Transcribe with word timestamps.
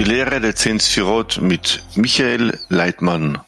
Die 0.00 0.06
Lehre 0.06 0.40
der 0.40 0.56
Zehn 0.56 0.80
Sphirot 0.80 1.42
mit 1.42 1.82
Michael 1.94 2.58
Leitmann. 2.70 3.38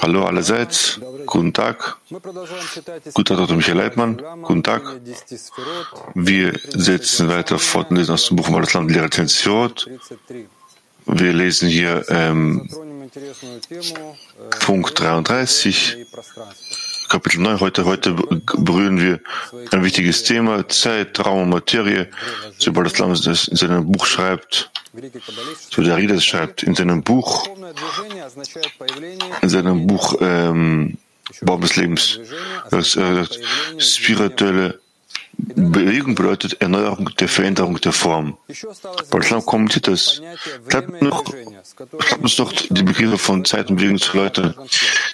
Hallo 0.00 0.24
allerseits, 0.24 1.00
guten 1.26 1.52
Tag. 1.52 1.96
Guten 2.08 3.24
Tag, 3.24 3.36
Dr. 3.36 3.56
Michael 3.56 3.78
Leitmann, 3.78 4.22
guten 4.42 4.62
Tag. 4.62 4.82
Wir 6.14 6.56
setzen 6.68 7.28
weiter 7.28 7.58
fort 7.58 7.90
und 7.90 7.96
lesen 7.96 8.12
aus 8.12 8.28
dem 8.28 8.36
Buch 8.36 8.48
Malaslam, 8.48 8.86
die 8.86 8.94
Lehre 8.94 9.08
der 9.08 9.10
Zehn 9.10 9.28
Sphirot. 9.28 9.90
Wir 11.06 11.32
lesen 11.32 11.68
hier 11.68 12.04
ähm, 12.10 12.70
Punkt 14.60 15.00
33. 15.00 16.06
Kapitel 17.08 17.40
9. 17.40 17.60
Heute, 17.60 17.84
heute 17.86 18.14
berühren 18.58 19.00
wir 19.00 19.20
ein 19.72 19.82
wichtiges 19.82 20.24
Thema, 20.24 20.68
Zeit, 20.68 21.24
Raum 21.24 21.42
und 21.44 21.48
Materie. 21.50 22.08
So 22.58 22.70
Islam 22.70 23.12
in 23.12 23.16
seinem 23.34 23.90
Buch 23.90 24.04
schreibt, 24.04 24.70
so 25.70 25.82
der 25.82 25.96
Rieder 25.96 26.20
schreibt, 26.20 26.62
in 26.62 26.74
seinem 26.74 27.02
Buch, 27.02 27.48
in 29.42 29.48
seinem 29.48 29.86
Buch 29.86 30.16
ähm, 30.20 30.98
Baum 31.40 31.60
des 31.60 31.76
Lebens, 31.76 32.20
das 32.70 32.96
äh, 32.96 33.24
spirituelle 33.78 34.80
Bewegung 35.40 36.16
bedeutet 36.16 36.60
Erneuerung 36.60 37.10
der 37.20 37.28
Veränderung 37.28 37.80
der 37.80 37.92
Form. 37.92 38.36
Islam 38.48 39.46
kommentiert 39.46 39.86
das. 39.86 40.20
Bleibt 40.68 41.00
noch, 41.00 41.22
bleibt 41.22 42.22
uns 42.22 42.38
noch 42.38 42.52
die 42.52 42.82
Begriffe 42.82 43.18
von 43.18 43.44
Zeit 43.44 43.70
und 43.70 43.76
Bewegung 43.76 43.98
zu 43.98 44.16
erläutern, 44.16 44.54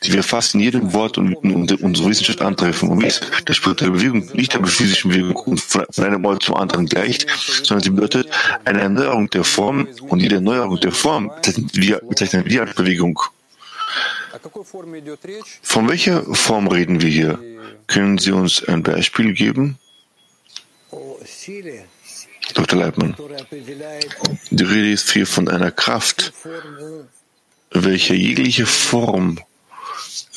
die 0.02 0.12
wir 0.14 0.22
fast 0.22 0.54
in 0.54 0.60
jedem 0.60 0.94
Wort 0.94 1.18
und 1.18 1.34
in 1.44 1.74
unserer 1.74 2.08
Wissenschaft 2.08 2.40
antreffen. 2.40 2.88
Und 2.88 3.02
wie 3.02 3.06
es 3.06 3.20
der 3.46 3.52
spirituelle 3.52 3.92
Bewegung 3.92 4.26
nicht 4.32 4.54
der 4.54 4.64
physischen 4.64 5.10
Bewegung 5.10 5.58
von 5.58 5.84
einem 5.98 6.24
Ort 6.24 6.42
zum 6.42 6.56
anderen 6.56 6.86
gleicht, 6.86 7.26
sondern 7.62 7.84
sie 7.84 7.90
bedeutet 7.90 8.28
eine 8.64 8.80
Erneuerung 8.80 9.28
der 9.28 9.44
Form 9.44 9.86
und 10.08 10.20
jede 10.20 10.36
Erneuerung 10.36 10.80
der 10.80 10.92
Form 10.92 11.30
bezeichnen 11.42 11.70
wir 12.46 12.62
als 12.62 12.74
Bewegung. 12.74 13.20
Von 15.62 15.88
welcher 15.88 16.22
Form 16.34 16.68
reden 16.68 17.02
wir 17.02 17.10
hier? 17.10 17.38
Können 17.86 18.16
Sie 18.16 18.32
uns 18.32 18.64
ein 18.64 18.82
Beispiel 18.82 19.34
geben? 19.34 19.78
Dr. 22.54 22.78
Leibmann, 22.78 23.16
die 24.50 24.64
Rede 24.64 24.92
ist 24.92 25.10
hier 25.12 25.26
von 25.26 25.48
einer 25.48 25.70
Kraft, 25.70 26.32
welche 27.70 28.14
jegliche 28.14 28.66
Form, 28.66 29.40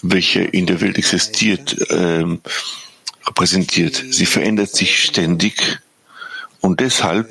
welche 0.02 0.42
in 0.42 0.66
der 0.66 0.82
Welt 0.82 0.98
existiert, 0.98 1.76
ähm, 1.90 2.42
repräsentiert. 3.26 4.04
Sie 4.10 4.26
verändert 4.26 4.74
sich 4.74 5.04
ständig 5.04 5.80
und 6.62 6.80
deshalb 6.80 7.30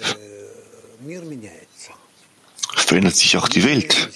verändert 2.76 3.16
sich 3.16 3.36
auch 3.36 3.48
die 3.48 3.64
Welt. 3.64 4.10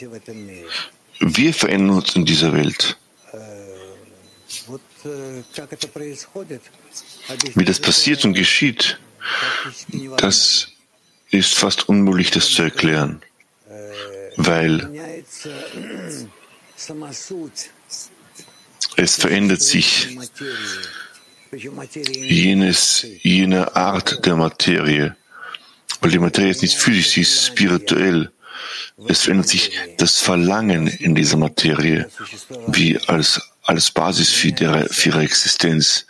Wir 1.20 1.55
verändern 1.55 1.97
uns 1.97 2.14
in 2.14 2.24
dieser 2.24 2.52
Welt. 2.52 2.97
Wie 7.54 7.64
das 7.64 7.80
passiert 7.80 8.24
und 8.24 8.34
geschieht, 8.34 8.98
das 10.16 10.68
ist 11.30 11.54
fast 11.54 11.88
unmöglich, 11.88 12.30
das 12.30 12.50
zu 12.50 12.62
erklären, 12.62 13.22
weil 14.36 14.90
es 18.96 19.16
verändert 19.16 19.62
sich 19.62 20.18
jenes, 22.20 23.06
jene 23.22 23.76
Art 23.76 24.24
der 24.24 24.36
Materie, 24.36 25.16
weil 26.00 26.10
die 26.10 26.18
Materie 26.18 26.50
ist 26.50 26.62
nicht 26.62 26.77
physisch, 26.77 27.10
sie 27.10 27.20
ist 27.22 27.46
spirituell. 27.46 28.30
Es 29.08 29.22
verändert 29.22 29.48
sich 29.48 29.72
das 29.96 30.18
Verlangen 30.18 30.86
in 30.86 31.14
dieser 31.14 31.36
Materie, 31.36 32.08
wie 32.66 32.98
als, 32.98 33.40
als 33.70 33.91
Basis 33.91 34.31
für, 34.31 34.53
der, 34.53 34.86
für 34.91 35.11
ihre 35.11 35.23
Existenz. 35.23 36.07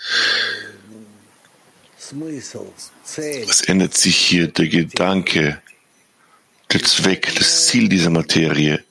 Es 3.23 3.61
ändert 3.63 3.95
sich 3.95 4.17
hier 4.17 4.49
der 4.49 4.69
Gedanke, 4.69 5.61
der 6.73 6.83
Zweck, 6.83 7.35
das 7.37 7.67
Ziel 7.67 7.89
dieser 7.89 8.11
Materie. 8.11 8.83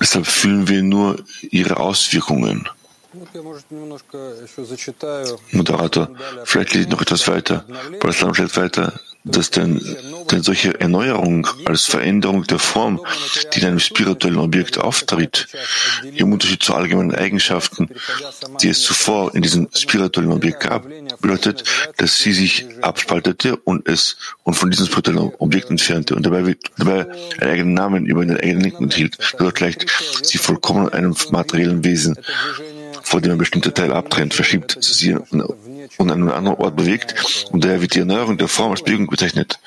Deshalb 0.00 0.26
fühlen 0.26 0.68
wir 0.68 0.82
nur 0.82 1.24
ihre 1.50 1.76
Auswirkungen. 1.76 2.68
Moderator, 5.52 6.16
vielleicht 6.44 6.74
ich 6.76 6.88
noch 6.88 7.02
etwas 7.02 7.26
weiter. 7.26 7.66
Braslam 7.98 8.34
stellt 8.34 8.56
weiter, 8.56 9.00
dass 9.24 9.50
denn, 9.50 9.80
denn 10.30 10.42
solche 10.42 10.80
Erneuerung 10.80 11.46
als 11.66 11.84
Veränderung 11.84 12.44
der 12.44 12.58
Form, 12.58 13.00
die 13.52 13.60
in 13.60 13.66
einem 13.66 13.80
spirituellen 13.80 14.38
Objekt 14.38 14.78
auftritt, 14.78 15.48
im 16.14 16.32
Unterschied 16.32 16.62
zu 16.62 16.74
allgemeinen 16.74 17.14
Eigenschaften, 17.14 17.88
die 18.62 18.68
es 18.68 18.80
zuvor 18.82 19.34
in 19.34 19.42
diesem 19.42 19.68
spirituellen 19.74 20.32
Objekt 20.32 20.60
gab, 20.60 20.86
bedeutet, 21.20 21.64
dass 21.98 22.18
sie 22.18 22.32
sich 22.32 22.66
abspaltete 22.80 23.56
und 23.56 23.86
es 23.86 24.16
und 24.44 24.54
von 24.54 24.70
diesem 24.70 24.86
spirituellen 24.86 25.32
Objekt 25.38 25.70
entfernte 25.70 26.14
und 26.14 26.24
dabei, 26.24 26.56
dabei 26.78 27.06
einen 27.38 27.50
eigenen 27.50 27.74
Namen 27.74 28.06
über 28.06 28.24
den 28.24 28.36
eigenen 28.38 28.62
Linken 28.62 28.84
enthielt. 28.84 29.18
Dadurch 29.32 29.54
gleicht 29.54 29.86
sie 30.22 30.38
vollkommen 30.38 30.88
einem 30.88 31.14
materiellen 31.30 31.84
Wesen 31.84 32.16
vor 33.02 33.20
dem 33.20 33.32
ein 33.32 33.38
bestimmter 33.38 33.74
Teil 33.74 33.92
abtrennt, 33.92 34.34
verschiebt 34.34 34.78
sie 34.80 35.16
und 35.98 36.10
an 36.10 36.20
einen 36.20 36.30
anderen 36.30 36.58
Ort 36.58 36.76
bewegt 36.76 37.14
und 37.52 37.64
daher 37.64 37.80
wird 37.80 37.94
die 37.94 38.00
Erneuerung 38.00 38.38
der 38.38 38.48
Form 38.48 38.70
als 38.72 38.82
Bewegung 38.82 39.06
bezeichnet. 39.06 39.58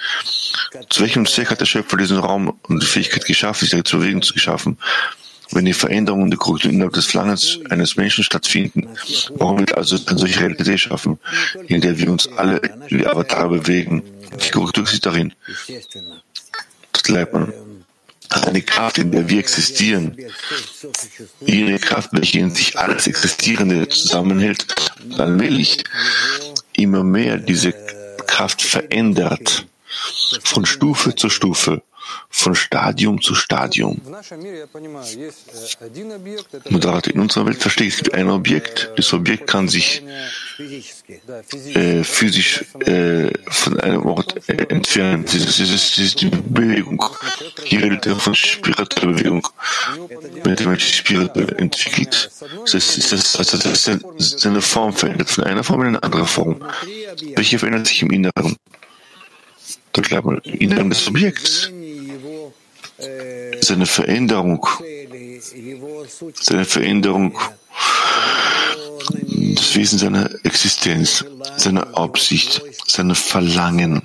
Zu 0.90 1.02
welchem 1.02 1.26
Zweck 1.26 1.52
hat 1.52 1.62
der 1.62 1.66
Schöpfer 1.66 1.98
diesen 1.98 2.18
Raum 2.18 2.58
und 2.68 2.82
die 2.82 2.88
Fähigkeit 2.88 3.26
geschaffen, 3.26 3.68
sich 3.68 3.84
zu 3.84 4.00
bewegen 4.00 4.22
zu 4.22 4.34
geschaffen? 4.34 4.78
Wenn 5.52 5.66
die 5.66 5.74
Veränderungen 5.74 6.32
die 6.32 6.38
Korrektur 6.38 6.72
innerhalb 6.72 6.94
des 6.94 7.06
Flangens 7.06 7.60
eines 7.70 7.96
Menschen 7.96 8.24
stattfinden, 8.24 8.90
warum 9.36 9.60
wird 9.60 9.78
also 9.78 9.98
eine 10.08 10.18
solche 10.18 10.40
Realität 10.40 10.80
schaffen, 10.80 11.20
in 11.68 11.82
der 11.82 11.98
wir 12.00 12.10
uns 12.10 12.28
alle 12.28 12.60
wie 12.88 13.06
Avatare 13.06 13.50
bewegen? 13.60 14.02
Die 14.44 14.50
Korrektur 14.50 14.86
ist 14.86 15.06
darin. 15.06 15.34
Das 16.92 17.04
bleibt 17.04 17.34
man 17.34 17.54
eine 18.34 18.62
Kraft, 18.62 18.98
in 18.98 19.12
der 19.12 19.30
wir 19.30 19.40
existieren, 19.40 20.18
jene 21.42 21.80
Kraft, 21.80 22.10
welche 22.14 22.40
in 22.40 22.54
sich 22.54 22.78
alles 22.78 23.08
Existierende 23.08 23.88
zusammenhält, 23.90 24.66
allmählich 25.18 25.84
immer 26.74 27.04
mehr 27.04 27.38
diese 27.38 27.74
Kraft 28.28 28.62
verändert, 28.62 29.66
von 30.44 30.66
Stufe 30.66 31.16
zu 31.16 31.30
Stufe, 31.30 31.84
von 32.30 32.56
Stadium 32.56 33.22
zu 33.22 33.36
Stadium. 33.36 34.02
Moderator, 36.70 37.14
in 37.14 37.20
unserer 37.20 37.46
Welt 37.46 37.58
verstehe 37.58 37.88
ich, 37.88 37.94
es 37.94 38.04
gibt 38.04 38.16
ein 38.16 38.30
Objekt. 38.30 38.92
Das 38.96 39.14
Objekt 39.14 39.48
kann 39.48 39.68
sich 39.68 40.04
äh, 41.74 42.04
physisch 42.04 42.66
äh, 42.80 43.32
von 43.48 43.80
einem 43.80 44.06
Ort 44.06 44.50
äh, 44.50 44.66
entfernen. 44.70 45.24
Das 45.26 45.36
ist, 45.36 45.48
das, 45.48 45.60
ist, 45.60 45.98
das 45.98 46.06
ist, 46.06 46.22
die 46.22 46.30
Bewegung. 46.30 47.04
Hier 47.64 47.84
redet 47.84 48.06
er 48.06 48.16
von 48.16 48.36
spiritueller 48.36 49.14
Bewegung. 49.14 49.48
Wenn 50.44 50.56
der 50.56 50.68
Mensch 50.68 50.96
spirituell 50.96 51.56
entwickelt, 51.58 52.32
das 52.64 52.74
ist, 52.74 53.12
das, 53.12 53.36
also 53.36 53.58
das 53.58 53.88
ist 53.88 54.40
seine 54.40 54.62
Form 54.62 54.94
verändert, 54.94 55.30
von 55.30 55.44
einer 55.44 55.64
Form 55.64 55.82
in 55.82 55.88
eine 55.88 56.04
andere 56.04 56.26
Form. 56.26 56.64
Welche 57.36 57.60
verändert 57.60 57.88
sich 57.88 58.02
im 58.02 58.12
Inneren? 58.12 58.56
Man 60.24 60.40
im 60.40 60.54
Inneren 60.56 60.90
des 60.90 61.08
Objekts 61.08 61.72
seine 63.62 63.86
Veränderung, 63.86 64.66
seine 66.34 66.66
Veränderung, 66.66 67.38
das 69.56 69.76
Wesen 69.76 70.00
seiner 70.00 70.30
Existenz, 70.44 71.26
seine 71.58 71.96
Absicht, 71.96 72.62
seine 72.88 73.16
Verlangen, 73.16 74.02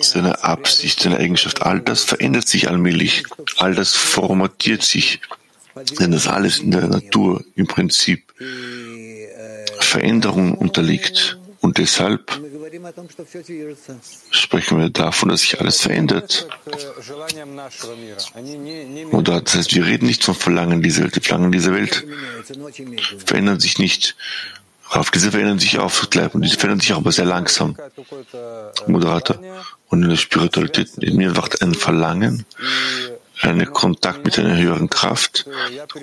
seine 0.00 0.44
Absicht, 0.44 1.00
seine 1.00 1.18
Eigenschaft, 1.18 1.62
all 1.62 1.80
das 1.80 2.04
verändert 2.04 2.48
sich 2.48 2.68
allmählich, 2.68 3.24
all 3.56 3.74
das 3.74 3.94
formatiert 3.94 4.82
sich, 4.82 5.20
denn 6.00 6.12
das 6.12 6.26
alles 6.26 6.58
in 6.58 6.70
der 6.70 6.86
Natur 6.88 7.44
im 7.54 7.66
Prinzip 7.66 8.32
Veränderung 9.80 10.54
unterliegt. 10.54 11.38
Und 11.60 11.78
deshalb 11.78 12.40
sprechen 14.30 14.78
wir 14.78 14.90
davon, 14.90 15.28
dass 15.28 15.40
sich 15.40 15.60
alles 15.60 15.80
verändert. 15.80 16.48
Oder 19.12 19.40
das 19.40 19.54
heißt, 19.54 19.74
wir 19.74 19.86
reden 19.86 20.06
nicht 20.06 20.24
vom 20.24 20.34
Verlangen 20.34 20.82
dieser 20.82 21.02
Welt. 21.04 21.16
Die 21.16 21.20
Verlangen 21.20 21.52
dieser 21.52 21.74
Welt 21.74 22.04
verändern 23.24 23.60
sich 23.60 23.78
nicht. 23.78 24.16
Auf 24.90 25.10
diese 25.10 25.30
verändern 25.30 25.58
sich 25.58 25.78
auch 25.78 25.92
und 26.32 26.42
diese 26.42 26.56
verändern 26.56 26.80
sich 26.80 26.92
auch 26.94 26.98
aber 26.98 27.12
sehr 27.12 27.26
langsam. 27.26 27.76
Moderator. 28.86 29.38
Und 29.88 30.02
in 30.02 30.08
der 30.08 30.16
Spiritualität 30.16 30.96
in 30.98 31.16
mir 31.16 31.36
wacht 31.36 31.60
ein 31.60 31.74
Verlangen, 31.74 32.46
einen 33.42 33.70
Kontakt 33.72 34.24
mit 34.24 34.38
einer 34.38 34.56
höheren 34.56 34.88
Kraft 34.88 35.46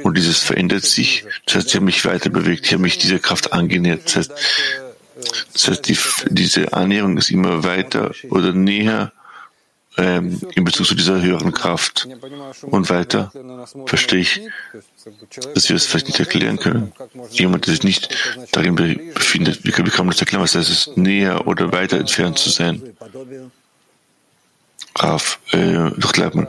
und 0.04 0.16
dieses 0.16 0.40
verändert 0.40 0.84
sich. 0.84 1.26
Das 1.46 1.56
heißt, 1.56 1.70
ich 1.70 1.76
habe 1.76 1.86
mich 1.86 2.06
weiter 2.06 2.30
bewegt, 2.30 2.68
ich 2.68 2.74
habe 2.74 2.84
mich 2.84 3.00
dieser 3.00 3.20
Kraft 3.20 3.54
angenähert. 3.54 4.06
Das 4.06 4.16
heißt, 4.18 4.34
Das 5.54 5.68
heißt, 5.68 5.88
die, 5.88 5.98
diese 6.30 6.74
Annäherung 6.74 7.18
ist 7.18 7.32
immer 7.32 7.64
weiter 7.64 8.12
oder 8.30 8.54
näher 8.54 9.12
ähm, 9.98 10.42
in 10.56 10.64
Bezug 10.64 10.86
zu 10.86 10.96
dieser 10.96 11.22
höheren 11.22 11.52
Kraft. 11.52 12.08
Und 12.62 12.90
weiter 12.90 13.32
verstehe 13.86 14.20
ich, 14.20 14.42
dass 15.54 15.70
wir 15.70 15.76
es 15.76 15.86
vielleicht 15.86 16.08
nicht 16.08 16.20
erklären 16.20 16.58
können. 16.58 16.92
Jemand, 17.32 17.66
der 17.66 17.74
sich 17.74 17.84
nicht 17.84 18.16
darin 18.52 18.76
befindet, 18.76 19.64
wie 19.64 19.72
kann 19.72 20.06
man 20.06 20.10
das 20.10 20.20
erklären? 20.20 20.44
Was 20.44 20.56
heißt 20.56 20.70
es, 20.70 20.98
näher 20.98 21.48
oder 21.48 21.72
weiter 21.72 21.98
entfernt 21.98 22.38
zu 22.38 22.50
sein? 22.50 22.82
Rav, 24.98 25.40
äh, 25.52 25.92
man 26.34 26.48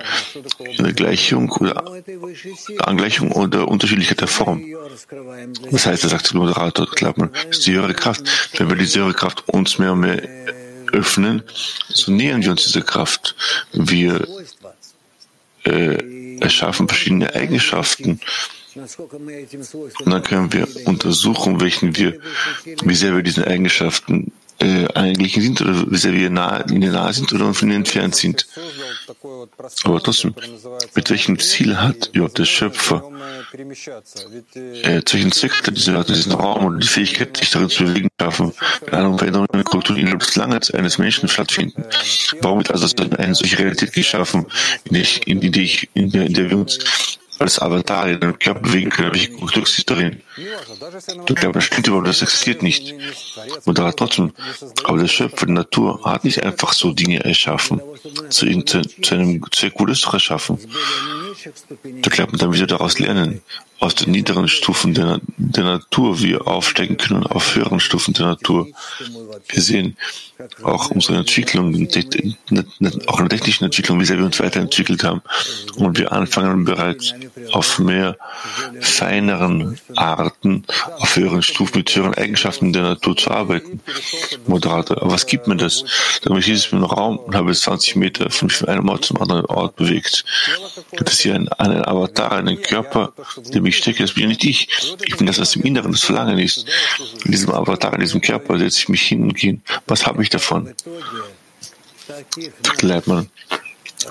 eine 0.78 0.94
Gleichung 0.94 1.50
oder 1.50 1.82
Angleichung 2.78 3.32
oder 3.32 3.66
Unterschiedlichkeit 3.66 4.20
der 4.20 4.28
Form. 4.28 4.62
Das 5.70 5.86
heißt, 5.86 6.04
er 6.04 6.10
sagt 6.10 6.30
der 6.30 6.36
Moderator, 6.36 6.86
durchleitet 6.86 7.18
man, 7.18 7.30
ist 7.50 7.66
die 7.66 7.72
höhere 7.72 7.94
Kraft. 7.94 8.22
Wenn 8.56 8.68
wir 8.68 8.76
diese 8.76 9.00
höhere 9.00 9.14
Kraft 9.14 9.48
uns 9.48 9.78
mehr 9.78 9.92
und 9.92 10.00
mehr 10.00 10.22
öffnen, 10.92 11.42
so 11.88 12.12
nähern 12.12 12.42
wir 12.42 12.50
uns 12.52 12.64
dieser 12.64 12.82
Kraft. 12.82 13.34
Wir 13.72 14.26
äh, 15.64 16.38
erschaffen 16.38 16.88
verschiedene 16.88 17.34
Eigenschaften. 17.34 18.20
Und 18.74 20.12
dann 20.12 20.22
können 20.22 20.52
wir 20.52 20.68
untersuchen, 20.86 21.60
welchen 21.60 21.96
wir, 21.96 22.20
wie 22.64 22.94
sehr 22.94 23.14
wir 23.14 23.22
diesen 23.22 23.44
Eigenschaften 23.44 24.32
äh, 24.58 24.86
angeglichen 24.94 25.42
sind 25.42 25.60
oder 25.60 25.96
sehr 25.96 26.12
wir 26.12 26.30
nah, 26.30 26.64
ihnen 26.68 26.92
nahe 26.92 27.12
sind 27.12 27.32
oder 27.32 27.52
von 27.52 27.68
ihnen 27.68 27.78
entfernt 27.78 28.14
sind. 28.14 28.46
Aber 29.84 30.02
trotzdem, 30.02 30.34
mit 30.94 31.10
welchem 31.10 31.38
Ziel 31.38 31.76
hat 31.80 32.10
ja, 32.14 32.26
der 32.28 32.44
Schöpfer, 32.44 33.10
äh, 34.54 35.02
zu 35.02 35.16
welchem 35.16 35.32
Zweck 35.32 35.52
hat 35.66 35.76
dieser, 35.76 36.04
diesen 36.04 36.32
Raum 36.32 36.64
und 36.66 36.82
die 36.82 36.88
Fähigkeit, 36.88 37.36
sich 37.36 37.50
darin 37.50 37.68
zu 37.68 37.84
bewegen, 37.84 38.08
schaffen, 38.20 38.52
eine 38.90 39.16
Veränderung 39.18 39.46
in 39.52 39.58
der 39.58 39.64
Kultur 39.64 39.96
innerhalb 39.96 40.20
des 40.20 40.36
Langes 40.36 40.70
eines 40.70 40.98
Menschen 40.98 41.28
stattfinden? 41.28 41.84
Warum 42.40 42.58
wird 42.58 42.70
also 42.70 42.88
eine 43.18 43.34
solche 43.34 43.58
Realität 43.58 43.92
geschaffen, 43.92 44.46
in 44.84 44.94
der, 44.94 45.06
in, 45.26 45.42
in, 45.42 45.52
der, 45.52 45.64
in, 45.94 46.10
der, 46.10 46.26
in 46.26 46.34
der 46.34 46.50
wir 46.50 46.58
uns 46.58 46.78
als 47.38 47.58
Avatar 47.58 48.08
in 48.08 48.20
Körper 48.38 48.60
bewegen 48.60 48.90
können, 48.90 49.12
welche 49.12 49.32
Kultur 49.32 49.62
ist 49.62 49.90
darin? 49.90 50.22
Ich 51.28 51.34
glaube, 51.36 51.60
stimmt 51.60 51.86
überhaupt, 51.86 52.08
das 52.08 52.22
existiert 52.22 52.62
nicht. 52.62 52.94
Und 53.64 53.78
da 53.78 53.92
trotzdem, 53.92 54.32
aber 54.84 54.98
der 54.98 55.08
Schöpfer 55.08 55.46
der 55.46 55.54
Natur 55.54 56.04
hat 56.04 56.24
nicht 56.24 56.42
einfach 56.42 56.72
so 56.72 56.92
Dinge 56.92 57.24
erschaffen, 57.24 57.80
zu, 58.30 58.46
zu, 58.62 58.82
zu 58.82 59.14
einem 59.14 59.44
Zweck 59.52 59.74
Gutes 59.74 60.00
doch 60.02 60.14
erschaffen. 60.14 60.58
Da 62.02 62.10
glaubt 62.10 62.32
man 62.32 62.38
dann 62.38 62.52
wieder 62.52 62.66
daraus 62.66 62.98
lernen, 62.98 63.42
aus 63.78 63.94
den 63.94 64.12
niederen 64.12 64.48
Stufen 64.48 64.94
der, 64.94 65.20
der 65.36 65.64
Natur 65.64 66.20
wir 66.20 66.46
aufsteigen 66.46 66.96
können 66.96 67.26
auf 67.26 67.54
höheren 67.54 67.80
Stufen 67.80 68.14
der 68.14 68.26
Natur. 68.26 68.68
Wir 69.48 69.62
sehen 69.62 69.96
auch 70.62 70.90
unsere 70.90 71.18
Entwicklung, 71.18 71.74
auch 71.74 73.20
in 73.20 73.28
der 73.28 73.28
technischen 73.28 73.64
Entwicklung, 73.64 74.00
wie 74.00 74.04
sehr 74.04 74.18
wir 74.18 74.24
uns 74.24 74.40
weiterentwickelt 74.40 75.02
haben. 75.02 75.22
Und 75.76 75.98
wir 75.98 76.12
anfangen 76.12 76.64
bereits 76.64 77.14
auf 77.52 77.78
mehr 77.78 78.16
feineren 78.80 79.78
Arten, 79.94 80.64
auf 80.98 81.16
höheren 81.16 81.42
Stufen 81.42 81.78
mit 81.78 81.94
höheren 81.94 82.14
Eigenschaften 82.14 82.72
der 82.72 82.82
Natur 82.82 83.16
zu 83.16 83.30
arbeiten. 83.30 83.80
Moderator, 84.46 85.00
aber 85.02 85.12
was 85.12 85.26
gibt 85.26 85.46
mir 85.46 85.56
das? 85.56 85.84
Dann 86.22 86.36
ich 86.36 86.46
dieses 86.46 86.72
im 86.72 86.84
Raum 86.84 87.18
und 87.18 87.34
habe 87.34 87.54
20 87.54 87.96
Meter 87.96 88.30
von 88.30 88.50
einem 88.66 88.88
Ort 88.88 89.06
zum 89.06 89.20
anderen 89.20 89.46
Ort 89.46 89.76
bewegt. 89.76 90.24
Gibt 90.90 91.10
es 91.10 91.20
hier 91.20 91.34
einen, 91.34 91.48
einen 91.48 91.84
Avatar, 91.84 92.32
einen 92.32 92.60
Körper, 92.60 93.12
der 93.52 93.62
mich 93.66 93.78
stecke, 93.78 94.02
das 94.02 94.12
bin 94.12 94.22
ja 94.24 94.28
nicht 94.28 94.44
ich. 94.44 94.68
Ich 95.04 95.16
bin 95.16 95.26
das, 95.26 95.38
was 95.38 95.56
im 95.56 95.62
Inneren 95.62 95.92
das 95.92 96.04
Verlangen 96.04 96.38
ist. 96.38 96.66
In 97.24 97.32
diesem 97.32 97.50
Avatar, 97.50 97.92
in 97.94 98.00
diesem 98.00 98.20
Körper 98.20 98.58
setze 98.58 98.78
ich 98.80 98.88
mich 98.88 99.02
hin 99.02 99.22
und 99.22 99.34
gehe. 99.34 99.60
Was 99.86 100.06
habe 100.06 100.22
ich 100.22 100.30
davon? 100.30 100.72
Man. 103.06 103.28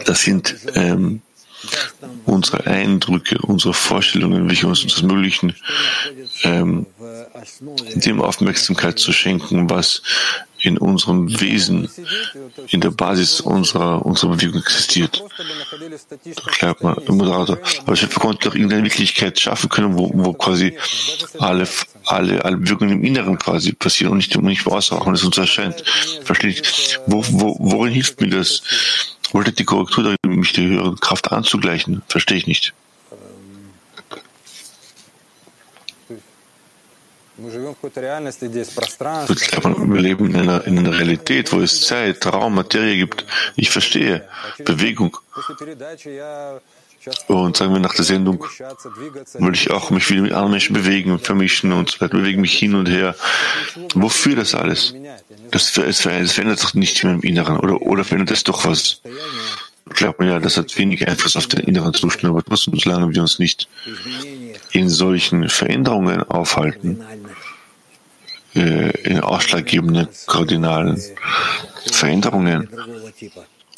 Das 0.06 0.22
sind 0.24 0.56
ähm, 0.76 1.22
unsere 2.26 2.66
Eindrücke, 2.68 3.38
unsere 3.40 3.74
Vorstellungen, 3.74 4.50
welche 4.50 4.68
uns 4.68 4.84
das 4.84 5.02
ermöglichen, 5.02 5.56
ähm, 6.44 6.86
dem 7.96 8.22
Aufmerksamkeit 8.22 9.00
zu 9.00 9.14
schenken, 9.14 9.70
was 9.70 10.02
in 10.66 10.78
unserem 10.78 11.40
Wesen, 11.40 11.90
in 12.70 12.82
der 12.82 12.92
Basis 12.92 13.42
unserer, 13.42 14.06
unserer 14.06 14.36
Bewegung 14.36 14.62
existiert. 14.62 15.24
Man, 16.82 16.96
der 16.96 17.16
Moderator. 17.16 17.58
Aber 17.86 17.96
Schöpfer 17.96 18.20
konnte 18.20 18.50
doch 18.50 18.56
irgendeine 18.56 18.84
Wirklichkeit 18.84 19.40
schaffen 19.40 19.70
können, 19.70 19.98
wo, 19.98 20.12
wo 20.14 20.34
quasi 20.34 20.78
alle, 21.40 21.68
alle, 22.06 22.44
alle 22.44 22.58
Bewegungen 22.58 22.94
im 22.94 23.04
Inneren 23.04 23.38
quasi 23.38 23.74
passieren 23.74 24.12
und 24.14 24.18
nicht, 24.18 24.36
nicht 24.42 24.68
außer, 24.68 24.96
auch 24.96 25.06
wenn 25.06 25.14
es 25.14 25.24
uns 25.24 25.38
erscheint. 25.38 25.84
Versteht? 26.24 27.00
Wo, 27.08 27.24
wo, 27.30 27.56
worin 27.60 27.94
hilft 27.94 28.22
mir 28.22 28.30
das? 28.30 28.64
Wollte 29.32 29.52
die 29.52 29.66
Korrektur 29.66 30.16
mich 30.26 30.54
der 30.54 30.66
höheren 30.66 31.00
Kraft 31.00 31.32
anzugleichen? 31.32 32.04
Verstehe 32.08 32.38
ich 32.38 32.48
nicht. 32.48 32.74
Wir 37.38 37.52
leben 40.02 40.28
in 40.28 40.36
einer, 40.38 40.66
in 40.66 40.80
einer 40.80 40.94
Realität, 40.94 41.52
wo 41.52 41.60
es 41.60 41.86
Zeit, 41.86 42.26
Raum, 42.26 42.56
Materie 42.56 42.98
gibt. 42.98 43.26
Ich 43.56 43.70
verstehe. 43.70 44.28
Bewegung. 44.64 45.18
Und 47.28 47.58
sagen 47.58 47.74
wir 47.74 47.80
nach 47.80 47.94
der 47.94 48.06
Sendung, 48.06 48.42
will 48.42 49.54
ich 49.54 49.70
auch 49.70 49.92
mich 49.92 50.10
wieder 50.10 50.22
mit 50.22 50.32
anderen 50.32 50.52
Menschen 50.52 50.74
bewegen, 50.74 51.20
vermischen 51.20 51.72
und 51.72 51.92
so 51.92 52.02
weiter, 52.02 52.18
bewege 52.18 52.40
mich 52.40 52.58
hin 52.58 52.74
und 52.74 52.90
her. 52.90 53.16
Wofür 53.94 54.36
das 54.36 54.56
alles? 54.56 54.96
Das, 55.52 55.74
das 55.74 56.02
verändert 56.02 56.64
doch 56.64 56.74
nicht 56.74 57.04
im 57.04 57.22
Inneren, 57.22 57.60
oder, 57.60 57.82
oder 57.82 58.04
verändert 58.04 58.32
das 58.32 58.44
doch 58.44 58.66
was? 58.66 59.02
Glaubt 59.88 60.20
man 60.20 60.30
ja, 60.30 60.40
das 60.40 60.58
hat 60.58 60.76
wenig 60.80 61.08
Einfluss 61.08 61.36
auf 61.36 61.46
den 61.46 61.60
inneren 61.60 61.94
Zustand, 61.94 62.32
aber 62.32 62.44
trotzdem, 62.44 62.80
solange 62.80 63.14
wir 63.14 63.22
uns 63.22 63.38
nicht 63.38 63.68
in 64.76 64.90
solchen 64.90 65.48
Veränderungen 65.48 66.22
aufhalten, 66.24 67.02
äh, 68.54 68.90
in 69.10 69.22
ausschlaggebenden 69.22 70.10
kardinalen 70.28 71.02
Veränderungen, 71.94 72.68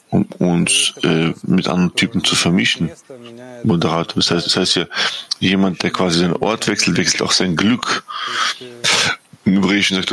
um 0.09 0.23
uns 0.39 0.95
äh, 1.03 1.33
mit 1.43 1.67
anderen 1.67 1.93
Typen 1.93 2.23
zu 2.23 2.35
vermischen. 2.35 2.89
Moderator, 3.63 4.15
das 4.15 4.31
heißt, 4.31 4.47
das 4.47 4.57
heißt 4.57 4.75
ja, 4.77 4.85
jemand, 5.39 5.83
der 5.83 5.91
quasi 5.91 6.19
seinen 6.19 6.37
Ort 6.37 6.67
wechselt, 6.67 6.97
wechselt 6.97 7.21
auch 7.21 7.31
sein 7.31 7.55
Glück. 7.55 8.03
Im 9.45 9.61
Hebräischen 9.61 9.97
sagt 9.97 10.09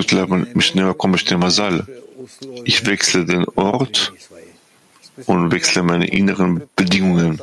Masal. 1.38 1.86
Ich 2.64 2.84
wechsle 2.84 3.24
den 3.24 3.46
Ort 3.56 4.12
und 5.24 5.50
wechsle 5.50 5.82
meine 5.82 6.08
inneren 6.08 6.62
Bedingungen. 6.76 7.40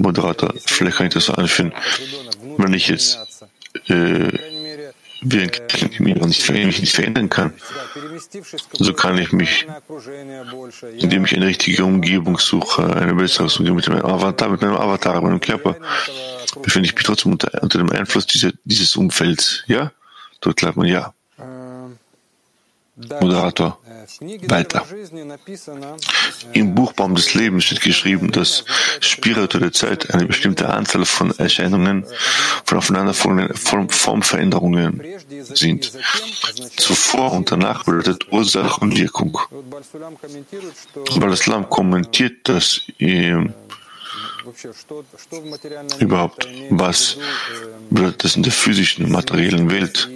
Moderator, 0.00 0.52
vielleicht 0.66 0.96
kann 0.96 1.06
ich 1.06 1.14
das 1.14 1.26
so 1.26 1.34
anführen. 1.34 1.72
Wenn 2.56 2.74
ich 2.74 2.88
jetzt 2.88 3.18
äh, 3.88 4.28
wie 5.22 5.40
ein 5.40 5.50
Kind 5.50 6.00
mich 6.00 6.16
nicht 6.16 6.94
verändern 6.94 7.28
kann, 7.28 7.52
so 8.72 8.92
kann 8.94 9.18
ich 9.18 9.32
mich, 9.32 9.66
indem 10.98 11.24
ich 11.24 11.36
eine 11.36 11.46
richtige 11.46 11.84
Umgebung 11.84 12.38
suche, 12.38 12.96
eine 12.96 13.14
bessere 13.14 13.46
Umgebung 13.46 13.76
mit 13.76 13.88
meinem 13.88 14.06
Avatar, 14.06 14.48
mit 14.48 14.62
meinem 14.62 14.76
Avatar, 14.76 15.20
meinem 15.20 15.40
Körper, 15.40 15.76
befinde 16.62 16.88
ich 16.88 16.94
mich 16.94 17.04
trotzdem 17.04 17.32
unter, 17.32 17.62
unter 17.62 17.78
dem 17.78 17.90
Einfluss 17.90 18.26
dieser, 18.26 18.52
dieses 18.64 18.96
Umfelds. 18.96 19.62
Ja? 19.66 19.92
Dort 20.40 20.56
bleibt 20.56 20.76
man 20.76 20.86
ja. 20.86 21.14
Moderator. 23.20 23.78
Weiter. 24.48 24.84
Im 26.52 26.74
Buchbaum 26.74 27.14
des 27.14 27.34
Lebens 27.34 27.64
steht 27.64 27.80
geschrieben, 27.80 28.32
dass 28.32 28.64
spirituelle 29.00 29.72
Zeit 29.72 30.12
eine 30.12 30.26
bestimmte 30.26 30.68
Anzahl 30.68 31.04
von 31.04 31.30
Erscheinungen, 31.38 32.04
von 32.64 32.78
aufeinanderfolgenden 32.78 33.56
Formveränderungen 33.56 35.02
sind. 35.54 35.92
Zuvor 36.76 37.32
und 37.32 37.50
danach 37.50 37.84
bedeutet 37.84 38.32
Ursache 38.32 38.80
und 38.80 38.96
Wirkung. 38.96 39.38
Lamm 41.46 41.68
kommentiert 41.68 42.48
das 42.48 42.80
überhaupt, 45.98 46.48
was 46.70 47.16
bedeutet 47.90 48.24
das 48.24 48.36
in 48.36 48.42
der 48.42 48.52
physischen, 48.52 49.10
materiellen 49.10 49.70
Welt? 49.70 50.08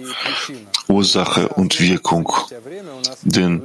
Ursache 0.87 1.49
und 1.49 1.79
Wirkung. 1.79 2.31
Denn 3.23 3.63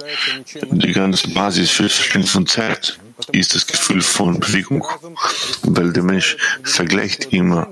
die 0.71 0.93
ganze 0.93 1.29
Basis 1.31 1.71
für 1.71 1.85
das 1.85 1.95
Verständnis 1.95 2.33
von 2.33 2.47
Zeit 2.47 2.99
ist 3.33 3.55
das 3.55 3.67
Gefühl 3.67 4.01
von 4.01 4.41
Bewegung, 4.41 4.87
weil 5.63 5.93
der 5.93 6.03
Mensch 6.03 6.37
vergleicht 6.63 7.33
immer 7.33 7.69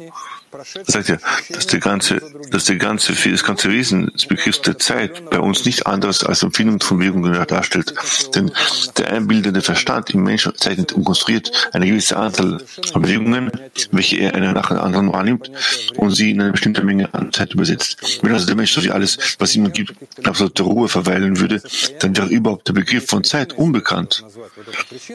sagt 0.87 1.09
er, 1.09 1.21
dass 1.51 1.67
der 1.67 1.81
ganze, 1.81 2.21
dass 2.51 2.65
der 2.65 2.77
ganze, 2.77 3.13
das 3.13 3.45
ganze 3.45 3.71
Wesen 3.71 4.07
des 4.13 4.27
Begriffs 4.27 4.63
der 4.63 4.79
Zeit 4.79 5.31
bei 5.31 5.41
uns 5.41 5.65
nicht 5.65 5.87
anderes 5.87 6.25
als 6.25 6.43
Empfindung 6.43 6.81
von 6.81 6.99
Bewegungen 6.99 7.33
darstellt. 7.47 7.95
Denn 8.35 8.51
der 8.97 9.13
einbildende 9.13 9.63
Verstand 9.63 10.11
im 10.11 10.23
Menschen 10.23 10.53
zeichnet 10.57 10.93
und 10.93 11.05
konstruiert 11.05 11.51
eine 11.73 11.87
gewisse 11.87 12.17
Anzahl 12.17 12.63
an 12.95 13.03
Bewegungen, 13.03 13.51
welche 13.91 14.17
er 14.17 14.35
einer 14.35 14.53
nach 14.53 14.69
der 14.69 14.83
anderen 14.83 15.13
wahrnimmt 15.13 15.51
und 15.97 16.11
sie 16.11 16.31
in 16.31 16.41
eine 16.41 16.53
bestimmte 16.53 16.83
Menge 16.85 17.13
an 17.15 17.33
Zeit 17.33 17.55
übersetzt. 17.55 18.21
Wenn 18.23 18.33
also 18.33 18.47
der 18.47 18.57
Mensch 18.57 18.73
so 18.73 18.83
wie 18.83 18.91
alles, 18.91 19.19
was 19.39 19.55
ihm 19.55 19.73
gibt, 19.73 19.95
in 20.17 20.27
absoluter 20.27 20.65
Ruhe 20.65 20.89
verweilen 20.89 21.39
würde, 21.41 21.63
dann 22.01 22.17
wäre 22.17 22.29
überhaupt 22.29 22.69
der 22.69 22.73
Begriff 22.73 23.07
von 23.07 23.25
Zeit 23.25 23.53
unbekannt. 23.55 24.25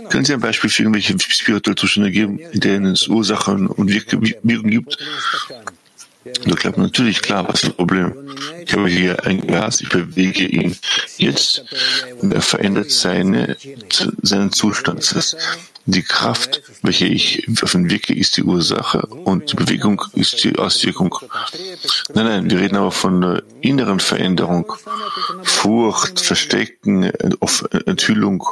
Können 0.09 0.25
Sie 0.25 0.33
ein 0.33 0.39
Beispiel 0.39 0.69
für 0.69 0.83
irgendwelche 0.83 1.15
spirituelle 1.19 1.75
Zustände 1.75 2.11
geben, 2.11 2.39
in 2.39 2.59
denen 2.59 2.93
es 2.93 3.07
Ursachen 3.07 3.67
und 3.67 3.89
Wirkungen 3.89 4.69
gibt, 4.69 4.97
da 6.45 6.55
klappt 6.55 6.77
natürlich 6.77 7.21
klar, 7.21 7.47
was 7.47 7.55
ist 7.55 7.65
das 7.65 7.73
Problem? 7.73 8.35
Ich 8.65 8.73
habe 8.73 8.87
hier 8.87 9.25
ein 9.25 9.41
Glas, 9.41 9.81
ich 9.81 9.89
bewege 9.89 10.45
ihn 10.45 10.77
jetzt 11.17 11.65
und 12.21 12.33
er 12.33 12.41
verändert 12.41 12.91
seine, 12.91 13.57
seinen 14.21 14.51
Zustand. 14.51 15.15
Das 15.15 15.35
die 15.85 16.03
Kraft, 16.03 16.61
welche 16.81 17.05
ich 17.05 17.45
auf 17.61 17.73
ihn 17.73 17.89
wirke, 17.89 18.13
ist 18.13 18.37
die 18.37 18.43
Ursache 18.43 19.05
und 19.05 19.51
die 19.51 19.55
Bewegung 19.55 20.01
ist 20.13 20.43
die 20.43 20.57
Auswirkung. 20.57 21.13
Nein, 22.13 22.25
nein, 22.25 22.49
wir 22.49 22.59
reden 22.59 22.77
aber 22.77 22.91
von 22.91 23.41
inneren 23.59 23.99
Veränderung. 23.99 24.71
Furcht, 25.43 26.21
Verstecken, 26.21 27.03
Enthüllung 27.85 28.47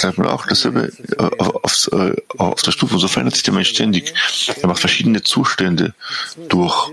sagt 0.00 0.18
man 0.18 0.28
auch 0.28 0.46
dasselbe 0.46 0.92
auf, 1.38 1.88
äh, 1.92 2.14
auf 2.38 2.62
der 2.62 2.72
Stufe. 2.72 2.98
So 2.98 3.08
verändert 3.08 3.34
sich 3.34 3.42
der 3.42 3.54
Mensch 3.54 3.70
ständig. 3.70 4.14
Er 4.60 4.68
macht 4.68 4.80
verschiedene 4.80 5.22
Zustände 5.22 5.94
durch. 6.48 6.90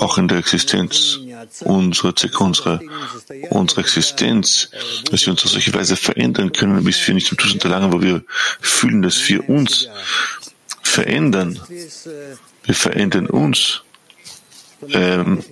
Auch 0.00 0.18
in 0.18 0.28
der 0.28 0.38
Existenz 0.38 1.18
unserer 1.60 2.14
Zwecke, 2.14 2.38
unserer, 2.38 2.80
unserer 3.50 3.80
Existenz, 3.80 4.68
dass 5.10 5.24
wir 5.24 5.32
uns 5.32 5.44
auf 5.44 5.50
solche 5.50 5.72
Weise 5.72 5.96
verändern 5.96 6.52
können, 6.52 6.84
bis 6.84 7.06
wir 7.06 7.14
nicht 7.14 7.28
zum 7.28 7.38
Zustand 7.38 7.62
gelangen, 7.62 7.92
wo 7.92 8.02
wir 8.02 8.22
fühlen, 8.60 9.00
dass 9.00 9.26
wir 9.28 9.48
uns 9.48 9.88
verändern. 10.82 11.58
Wir 12.64 12.74
verändern 12.74 13.26
uns. 13.28 13.82
Ähm, 14.90 15.42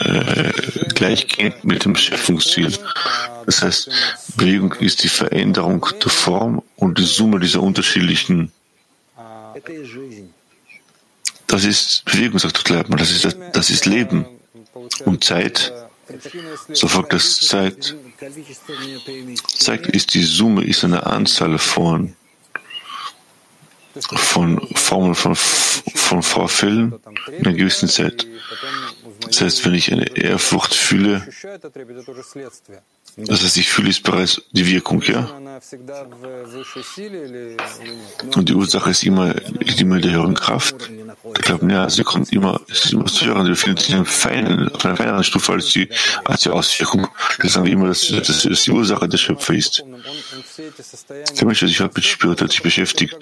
äh, 0.00 0.52
gleichgehend 0.94 1.64
mit 1.64 1.84
dem 1.84 1.96
Schöpfungsziel. 1.96 2.72
Das 3.46 3.62
heißt, 3.62 3.90
Bewegung 4.36 4.72
ist 4.74 5.02
die 5.02 5.08
Veränderung 5.08 5.86
der 6.02 6.10
Form 6.10 6.62
und 6.76 6.98
die 6.98 7.04
Summe 7.04 7.40
dieser 7.40 7.62
unterschiedlichen. 7.62 8.52
Das 11.46 11.64
ist 11.64 12.04
Bewegung, 12.04 12.38
sagt 12.38 12.64
Kleibmann, 12.64 12.98
das 12.98 13.10
ist, 13.10 13.36
das 13.52 13.70
ist 13.70 13.86
Leben. 13.86 14.26
Und 15.04 15.24
Zeit, 15.24 15.72
so 16.72 16.88
folgt 16.88 17.12
das 17.12 17.40
Zeit. 17.40 17.96
Zeit 19.58 19.86
ist 19.86 20.14
die 20.14 20.22
Summe, 20.22 20.64
ist 20.64 20.84
eine 20.84 21.06
Anzahl 21.06 21.58
von 21.58 22.14
von 24.00 24.60
Formen 24.74 25.14
von, 25.14 25.34
von 25.34 26.22
Vorfällen 26.22 26.94
in 27.38 27.46
einer 27.46 27.56
gewissen 27.56 27.88
Zeit. 27.88 28.26
Das 29.26 29.40
heißt, 29.40 29.64
wenn 29.64 29.74
ich 29.74 29.92
eine 29.92 30.16
Ehrfurcht 30.16 30.74
fühle, 30.74 31.26
das 33.26 33.42
heißt, 33.42 33.56
ich 33.56 33.68
fühle 33.68 33.90
es 33.90 34.00
bereits 34.00 34.40
die 34.52 34.66
Wirkung, 34.66 35.02
ja? 35.02 35.28
Und 38.36 38.48
die 38.48 38.54
Ursache 38.54 38.90
ist 38.90 39.02
immer, 39.02 39.34
liegt 39.34 39.80
immer 39.80 39.96
in 39.96 40.02
der 40.02 40.12
höheren 40.12 40.34
Kraft. 40.34 40.88
Ich 41.36 41.42
glaube, 41.42 41.70
ja, 41.70 41.90
sie 41.90 42.04
kommt 42.04 42.32
immer, 42.32 42.60
es 42.70 42.84
ist 42.84 42.92
immer 42.92 43.06
zu 43.06 43.26
hören, 43.26 43.44
sie 43.44 43.50
befindet 43.50 43.80
sich 43.80 43.94
in 43.94 44.04
feinen, 44.04 44.68
auf 44.72 44.84
einer 44.84 44.96
feineren 44.96 45.24
Stufe 45.24 45.52
als 45.52 45.70
die, 45.72 45.88
als 46.24 46.42
die 46.42 46.50
Auswirkung. 46.50 47.08
Das 47.40 47.54
sagen 47.54 47.66
wir 47.66 47.72
immer, 47.72 47.88
dass, 47.88 48.06
dass, 48.06 48.42
dass 48.42 48.62
die 48.62 48.70
Ursache 48.70 49.08
der 49.08 49.18
Schöpfer 49.18 49.54
ist. 49.54 49.82
Der 51.38 51.46
Mensch, 51.46 51.58
der 51.58 51.68
sich 51.68 51.80
halt 51.80 51.96
mit 51.96 52.04
Spiritualität 52.04 52.62
beschäftigt, 52.62 53.16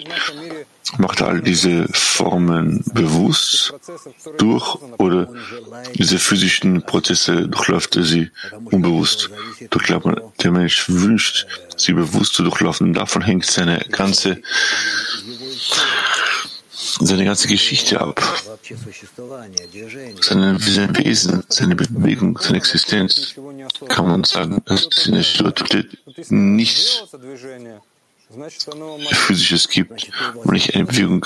macht 0.97 1.21
all 1.21 1.41
diese 1.41 1.87
Formen 1.91 2.83
bewusst 2.93 3.73
durch 4.37 4.75
oder 4.97 5.27
diese 5.93 6.19
physischen 6.19 6.83
Prozesse 6.83 7.47
durchläuft 7.47 7.95
er 7.95 8.03
sie 8.03 8.31
unbewusst. 8.65 9.29
Doch 9.69 9.83
glaube, 9.83 10.31
der 10.41 10.51
Mensch 10.51 10.89
wünscht, 10.89 11.47
sie 11.75 11.93
bewusst 11.93 12.33
zu 12.33 12.43
durchlaufen. 12.43 12.93
Davon 12.93 13.21
hängt 13.21 13.45
seine 13.45 13.79
ganze 13.91 14.41
seine 16.99 17.25
ganze 17.25 17.47
Geschichte 17.47 17.99
ab. 17.99 18.21
Sein 20.21 20.97
Wesen, 20.97 21.43
seine 21.49 21.75
Bewegung, 21.75 22.37
seine 22.39 22.57
Existenz, 22.57 23.35
kann 23.87 24.07
man 24.07 24.23
sagen, 24.23 24.61
dass 24.65 25.05
in 25.05 25.15
der 25.15 25.23
Spiritualität 25.23 25.97
nichts 26.29 27.03
Physisches 29.11 29.67
gibt 29.69 30.09
und 30.43 30.55
ich 30.55 30.75
eine 30.75 30.85
Bewegung 30.85 31.25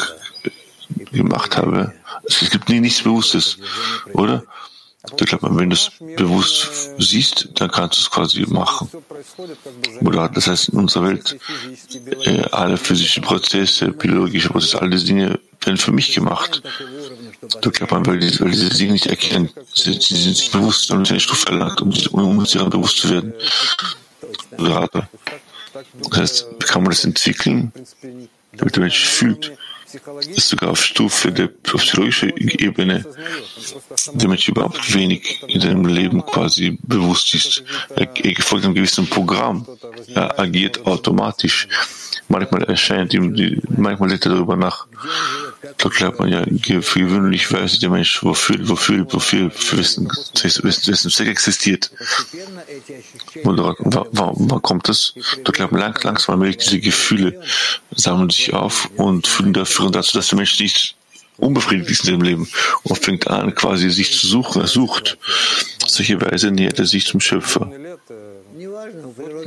gemacht 1.11 1.57
habe. 1.57 1.93
Es 2.25 2.49
gibt 2.49 2.69
nie 2.69 2.79
nichts 2.79 3.01
Bewusstes, 3.01 3.57
oder? 4.13 4.43
Ich 5.19 5.25
glaube, 5.25 5.49
wenn 5.57 5.71
du 5.71 5.75
es 5.75 5.91
bewusst 6.15 6.91
siehst, 6.99 7.49
dann 7.55 7.71
kannst 7.71 7.97
du 7.97 8.01
es 8.01 8.11
quasi 8.11 8.45
machen. 8.47 8.87
Oder 10.01 10.29
das 10.29 10.45
heißt, 10.45 10.69
in 10.69 10.79
unserer 10.79 11.07
Welt, 11.07 11.39
äh, 12.23 12.43
alle 12.51 12.77
physischen 12.77 13.23
Prozesse, 13.23 13.87
biologische 13.89 14.49
Prozesse, 14.49 14.79
all 14.79 14.91
diese 14.91 15.05
Dinge 15.05 15.39
werden 15.61 15.77
für 15.77 15.91
mich 15.91 16.13
gemacht. 16.13 16.61
Da 17.61 17.69
glaubt 17.71 17.91
man, 17.91 18.05
weil, 18.05 18.19
die, 18.19 18.39
weil 18.39 18.51
diese 18.51 18.69
Dinge 18.69 18.93
nicht 18.93 19.07
erkennen. 19.07 19.49
Sie, 19.73 19.93
sie 19.93 20.15
sind 20.15 20.37
sich 20.37 20.51
bewusst 20.51 20.91
und 20.91 21.09
eine 21.09 21.19
Stufe 21.19 21.47
erlangt, 21.47 21.81
um, 21.81 21.91
um 22.11 22.37
uns 22.37 22.51
daran 22.51 22.69
bewusst 22.69 22.97
zu 22.97 23.09
werden. 23.09 23.33
Gerade. 24.55 25.07
Das 25.73 26.19
heißt, 26.19 26.47
kann 26.67 26.83
man 26.83 26.91
das 26.91 27.05
entwickeln, 27.05 27.71
damit 28.53 28.75
der 28.75 28.81
Mensch 28.81 29.05
fühlt, 29.05 29.57
dass 30.35 30.49
sogar 30.49 30.71
auf 30.71 30.83
Stufe 30.83 31.31
der 31.31 31.49
auf 31.73 31.81
psychologischer 31.81 32.27
Ebene 32.37 33.05
der 34.13 34.27
Mensch 34.29 34.47
überhaupt 34.47 34.93
wenig 34.93 35.41
in 35.47 35.61
seinem 35.61 35.85
Leben 35.85 36.25
quasi 36.25 36.77
bewusst 36.81 37.33
ist. 37.33 37.63
Er, 37.95 38.07
er 38.15 38.43
folgt 38.43 38.65
einem 38.65 38.75
gewissen 38.75 39.07
Programm. 39.09 39.67
Er 40.13 40.39
agiert 40.39 40.85
automatisch. 40.85 41.67
Manchmal 42.27 42.63
erscheint 42.63 43.13
ihm, 43.13 43.33
die, 43.33 43.61
manchmal 43.69 44.09
denkt 44.09 44.25
er 44.25 44.33
darüber 44.33 44.55
nach. 44.55 44.87
Da 45.77 45.89
glaubt 45.89 46.19
man 46.19 46.29
ja, 46.29 46.43
gewöhnlich 46.45 47.51
weiß 47.51 47.79
der 47.79 47.89
Mensch, 47.89 48.23
wofür, 48.23 48.57
wofür, 48.67 49.05
wofür, 49.11 49.51
für 49.51 49.77
wessen, 49.77 50.07
wessen 50.07 51.11
Zweck 51.11 51.27
existiert. 51.27 51.91
Und 53.43 53.57
warum 53.57 54.61
kommt 54.61 54.89
das? 54.89 55.13
Da 55.43 55.51
glaubt 55.51 55.71
man 55.71 55.81
lang, 55.81 55.99
langsam 56.03 56.39
merkt 56.39 56.65
diese 56.65 56.79
Gefühle 56.79 57.41
sammeln 57.91 58.29
sich 58.29 58.53
auf 58.53 58.89
und 58.97 59.27
führen 59.27 59.53
dafür 59.53 59.91
dazu, 59.91 60.17
dass 60.17 60.29
der 60.29 60.37
Mensch 60.37 60.59
nicht 60.59 60.95
unbefriedigt 61.37 61.89
ist 61.89 62.03
in 62.05 62.11
seinem 62.11 62.21
Leben 62.21 62.47
und 62.83 62.97
fängt 62.97 63.27
an, 63.27 63.53
quasi 63.55 63.89
sich 63.89 64.17
zu 64.17 64.27
suchen, 64.27 64.61
er 64.61 64.67
sucht. 64.67 65.17
Auf 65.83 65.89
solche 65.89 66.21
Weise 66.21 66.51
nähert 66.51 66.79
er 66.79 66.85
sich 66.85 67.05
zum 67.05 67.19
Schöpfer. 67.19 67.71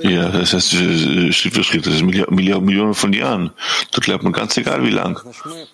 Ja, 0.02 0.28
das 0.28 0.52
heißt, 0.52 0.70
Schritt 0.70 1.54
für 1.54 1.64
Schritt, 1.64 1.86
das 1.86 1.94
ist 1.94 2.02
Milliarden, 2.02 2.34
Millionen 2.64 2.94
von 2.94 3.12
Jahren. 3.12 3.50
Dort 3.92 4.06
lernt 4.06 4.22
man 4.22 4.32
ganz 4.32 4.56
egal 4.56 4.84
wie 4.84 4.90
lang. 4.90 5.18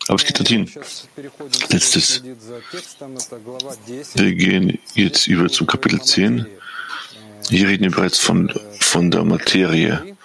Aber 0.08 0.14
es 0.16 0.24
geht 0.24 0.38
dorthin. 0.38 0.70
Letztes. 1.70 2.22
Wir 4.14 4.34
gehen 4.34 4.78
jetzt 4.94 5.26
über 5.26 5.48
zum 5.48 5.66
Kapitel 5.66 6.00
10. 6.00 6.46
Hier 7.48 7.68
reden 7.68 7.84
wir 7.84 7.90
bereits 7.90 8.18
von, 8.18 8.52
von 8.78 9.10
der 9.10 9.24
Materie. 9.24 10.16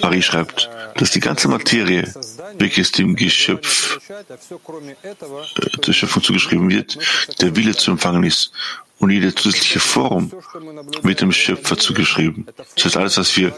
Ari 0.00 0.22
schreibt, 0.22 0.70
dass 0.96 1.10
die 1.10 1.20
ganze 1.20 1.48
Materie, 1.48 2.12
welches 2.58 2.92
dem 2.92 3.16
Geschöpf 3.16 3.98
äh, 4.08 5.80
der 5.86 5.92
Schöpfung 5.92 6.22
zugeschrieben 6.22 6.70
wird, 6.70 6.96
der 7.40 7.54
Wille 7.54 7.76
zu 7.76 7.90
empfangen 7.90 8.24
ist 8.24 8.52
und 8.98 9.10
jede 9.10 9.34
zusätzliche 9.34 9.80
Form 9.80 10.32
wird 11.02 11.20
dem 11.20 11.32
Schöpfer 11.32 11.76
zugeschrieben. 11.76 12.46
Das 12.74 12.84
heißt, 12.84 12.96
alles, 12.96 13.18
was 13.18 13.36
wir 13.36 13.48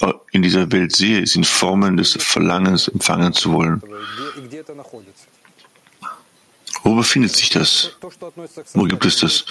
äh, 0.00 0.12
in 0.32 0.42
dieser 0.42 0.70
Welt 0.70 0.94
sehen, 0.94 1.26
sind 1.26 1.46
Formen 1.46 1.96
des 1.96 2.12
Verlangens, 2.12 2.88
empfangen 2.88 3.32
zu 3.32 3.52
wollen. 3.52 3.82
Wo 6.84 6.94
befindet 6.94 7.34
sich 7.34 7.50
das? 7.50 7.90
Wo 8.74 8.84
gibt 8.84 9.04
es 9.04 9.16
das? 9.18 9.44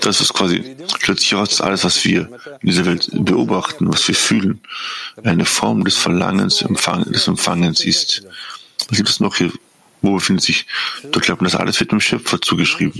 Das 0.00 0.20
ist 0.20 0.34
quasi 0.34 0.76
plötzlich 1.00 1.32
heraus, 1.32 1.60
alles, 1.60 1.84
was 1.84 2.04
wir 2.04 2.28
in 2.60 2.68
dieser 2.68 2.84
Welt 2.86 3.08
beobachten, 3.12 3.92
was 3.92 4.08
wir 4.08 4.14
fühlen, 4.14 4.60
eine 5.22 5.44
Form 5.44 5.84
des 5.84 5.96
Verlangens, 5.96 6.58
des 6.58 7.28
Empfangens 7.28 7.84
ist. 7.84 8.26
Was 8.88 8.96
gibt 8.96 9.08
es 9.08 9.20
noch 9.20 9.36
hier? 9.36 9.52
Wo 10.04 10.12
befindet 10.12 10.44
sich? 10.44 10.66
Dort 11.02 11.24
glaubt 11.24 11.40
man, 11.40 11.50
das 11.50 11.58
alles 11.58 11.80
wird 11.80 11.90
dem 11.90 12.00
Schöpfer 12.00 12.38
zugeschrieben. 12.38 12.92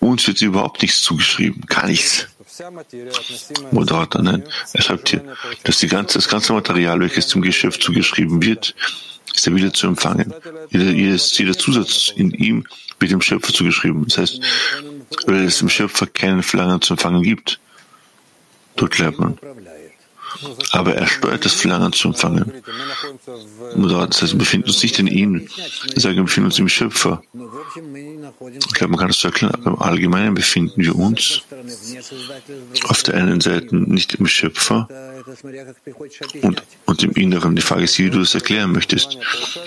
Uns 0.00 0.26
wird 0.26 0.42
überhaupt 0.42 0.82
nichts 0.82 1.02
zugeschrieben, 1.02 1.62
gar 1.66 1.86
nichts. 1.86 2.26
Moderator, 3.70 4.22
nein. 4.22 4.42
Er 4.72 4.82
schreibt 4.82 5.08
hier, 5.08 5.22
dass 5.62 5.78
die 5.78 5.86
ganze, 5.86 6.18
das 6.18 6.28
ganze 6.28 6.52
Material, 6.52 6.98
welches 6.98 7.28
dem 7.28 7.42
Geschöpf 7.42 7.78
zugeschrieben 7.78 8.42
wird, 8.42 8.74
ist 9.32 9.46
er 9.46 9.54
wieder 9.54 9.72
zu 9.72 9.86
empfangen. 9.86 10.34
Jeder, 10.70 10.90
jeder 10.90 11.56
Zusatz 11.56 12.12
in 12.16 12.32
ihm 12.32 12.66
wird 12.98 13.12
dem 13.12 13.22
Schöpfer 13.22 13.52
zugeschrieben. 13.52 14.04
Das 14.06 14.18
heißt, 14.18 14.40
weil 15.26 15.44
es 15.44 15.58
dem 15.58 15.68
Schöpfer 15.68 16.08
keinen 16.08 16.42
Verlangen 16.42 16.82
zu 16.82 16.94
empfangen 16.94 17.22
gibt. 17.22 17.60
Dort 18.74 18.98
lernt 18.98 19.20
man. 19.20 19.38
Aber 20.72 20.94
er 20.94 21.06
steuert 21.06 21.44
das 21.44 21.54
Verlangen 21.54 21.92
zu 21.92 22.08
empfangen. 22.08 22.52
Das 23.76 24.22
heißt, 24.22 24.32
wir 24.32 24.38
befinden 24.38 24.68
uns 24.68 24.82
nicht 24.82 24.98
in 24.98 25.06
ihm. 25.06 25.48
Sagen, 25.96 26.16
wir 26.16 26.24
befinden 26.24 26.46
uns 26.46 26.58
im 26.58 26.68
Schöpfer. 26.68 27.22
Ich 27.34 28.74
glaube, 28.74 28.90
man 28.92 28.98
kann 28.98 29.08
das 29.08 29.20
so 29.20 29.28
erklären, 29.28 29.54
aber 29.54 29.70
im 29.70 29.82
Allgemeinen 29.82 30.34
befinden 30.34 30.82
wir 30.82 30.96
uns 30.96 31.42
auf 32.84 33.02
der 33.02 33.14
einen 33.14 33.40
Seite 33.40 33.74
nicht 33.76 34.14
im 34.14 34.26
Schöpfer 34.26 34.88
und, 36.42 36.62
und 36.86 37.02
im 37.02 37.12
Inneren. 37.12 37.56
Die 37.56 37.62
Frage 37.62 37.84
ist, 37.84 37.98
wie 37.98 38.10
du 38.10 38.20
das 38.20 38.34
erklären 38.34 38.72
möchtest. 38.72 39.18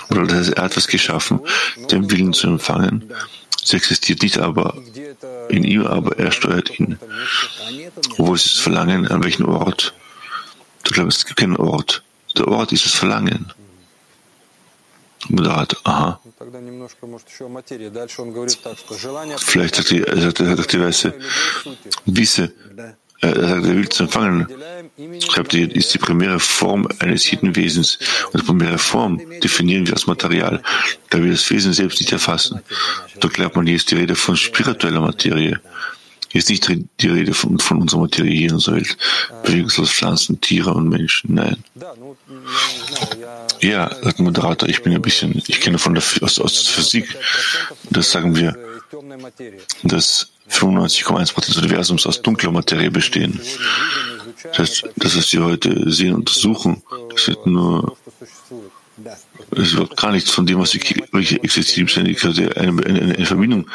Oder 0.10 0.24
das 0.24 0.38
heißt, 0.38 0.53
er 0.53 0.63
hat 0.63 0.77
was 0.77 0.88
geschaffen, 0.88 1.39
den 1.91 2.10
Willen 2.10 2.34
zu 2.34 2.48
empfangen. 2.48 3.12
Es 3.63 3.74
existiert 3.74 4.22
nicht 4.22 4.39
aber 4.39 4.77
in 5.50 5.63
ihm, 5.63 5.86
aber 5.86 6.20
er 6.20 6.32
steuert 6.32 6.77
ihn. 6.79 7.00
Wo 8.17 8.34
ist 8.34 8.46
das 8.46 8.60
Verlangen? 8.60 9.08
An 9.08 9.24
welchem 9.24 9.46
Ort? 9.46 9.93
Ich 10.85 10.91
glaube, 10.91 11.09
es 11.09 11.25
gibt 11.25 11.39
keinen 11.39 11.57
Ort. 11.57 12.03
Der 12.37 12.47
Ort 12.47 12.71
ist 12.71 12.85
das 12.85 12.93
Verlangen. 12.93 13.51
Moderator, 15.29 15.79
aha. 15.85 16.19
Vielleicht 19.37 19.75
sagt 19.75 19.91
die, 19.91 20.03
sagt, 20.03 20.37
sagt 20.37 20.73
die 20.73 20.81
Weiße, 20.81 21.13
wisse, 22.05 22.53
er 23.21 23.47
sagt, 23.47 23.65
er 23.65 23.75
will 23.75 23.87
zu 23.87 24.03
empfangen. 24.03 24.47
Schreibt 25.21 25.53
er, 25.53 25.73
ist 25.73 25.93
die 25.93 25.97
primäre 25.97 26.39
Form 26.41 26.89
eines 26.99 27.31
jeden 27.31 27.55
Wesens. 27.55 27.99
Und 28.31 28.41
die 28.41 28.45
primäre 28.45 28.77
Form 28.77 29.21
definieren 29.41 29.87
wir 29.87 29.93
als 29.93 30.07
Material, 30.07 30.61
da 31.09 31.23
wir 31.23 31.31
das 31.31 31.49
Wesen 31.49 31.71
selbst 31.71 32.01
nicht 32.01 32.11
erfassen. 32.11 32.61
Da 33.21 33.27
glaubt 33.29 33.55
man, 33.55 33.65
hier 33.65 33.77
ist 33.77 33.89
die 33.91 33.95
Rede 33.95 34.15
von 34.15 34.35
spiritueller 34.35 34.99
Materie. 34.99 35.61
Hier 36.33 36.39
ist 36.39 36.49
nicht 36.49 36.67
die 36.99 37.07
Rede 37.07 37.31
von, 37.35 37.59
von 37.59 37.79
unserer 37.79 38.01
Materie 38.01 38.35
hier 38.35 38.47
in 38.47 38.55
unserer 38.55 38.77
Welt. 38.77 38.97
Bewegungslos 39.43 39.91
Pflanzen, 39.91 40.41
Tiere 40.41 40.73
und 40.73 40.89
Menschen. 40.89 41.35
Nein. 41.35 41.63
Ja, 43.61 43.87
sagt 44.01 44.17
der 44.17 44.25
Moderator, 44.25 44.67
ich 44.67 44.81
bin 44.81 44.95
ein 44.95 45.01
bisschen, 45.03 45.43
ich 45.45 45.61
kenne 45.61 45.77
von 45.77 45.93
der, 45.93 46.01
aus, 46.21 46.39
aus 46.39 46.63
der 46.63 46.73
Physik, 46.73 47.15
das 47.91 48.09
sagen 48.09 48.35
wir, 48.35 48.57
dass 49.83 50.31
95,1 50.49 51.45
des 51.45 51.57
Universums 51.57 52.07
aus 52.07 52.19
dunkler 52.23 52.51
Materie 52.51 52.89
bestehen. 52.89 53.39
Das 54.43 54.57
heißt, 54.57 54.89
das, 54.95 55.15
was 55.15 55.31
wir 55.33 55.43
heute 55.43 55.91
sehen 55.91 56.15
und 56.15 56.21
untersuchen, 56.21 56.81
das 57.13 57.27
wird 57.27 57.45
nur 57.45 57.95
es 59.51 59.59
ist 59.59 59.73
überhaupt 59.73 59.97
gar 59.97 60.11
nichts 60.11 60.31
von 60.31 60.47
dem, 60.47 60.57
was 60.57 60.73
wirklich 60.73 61.43
existiert. 61.43 61.95
Eine, 61.95 62.15
eine, 62.57 63.01
eine 63.15 63.25
Verbindung, 63.27 63.67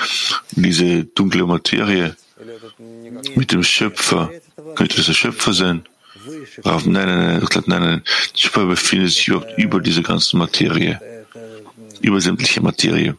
diese 0.56 1.04
dunkle 1.04 1.46
Materie 1.46 2.16
mit 3.34 3.52
dem 3.52 3.62
Schöpfer. 3.62 4.30
Könnte 4.74 4.96
das 4.96 5.06
der 5.06 5.14
Schöpfer 5.14 5.52
sein? 5.52 5.86
Rav, 6.64 6.84
nein, 6.86 7.06
nein, 7.06 7.18
nein, 7.18 7.40
nein, 7.40 7.62
nein, 7.66 7.82
nein. 7.82 8.02
Der 8.32 8.38
Schöpfer 8.38 8.66
befindet 8.66 9.10
sich 9.10 9.28
überhaupt 9.28 9.58
über 9.58 9.80
diese 9.80 10.02
ganze 10.02 10.36
Materie, 10.36 11.00
über 12.00 12.20
sämtliche 12.20 12.60
Materie. 12.60 13.16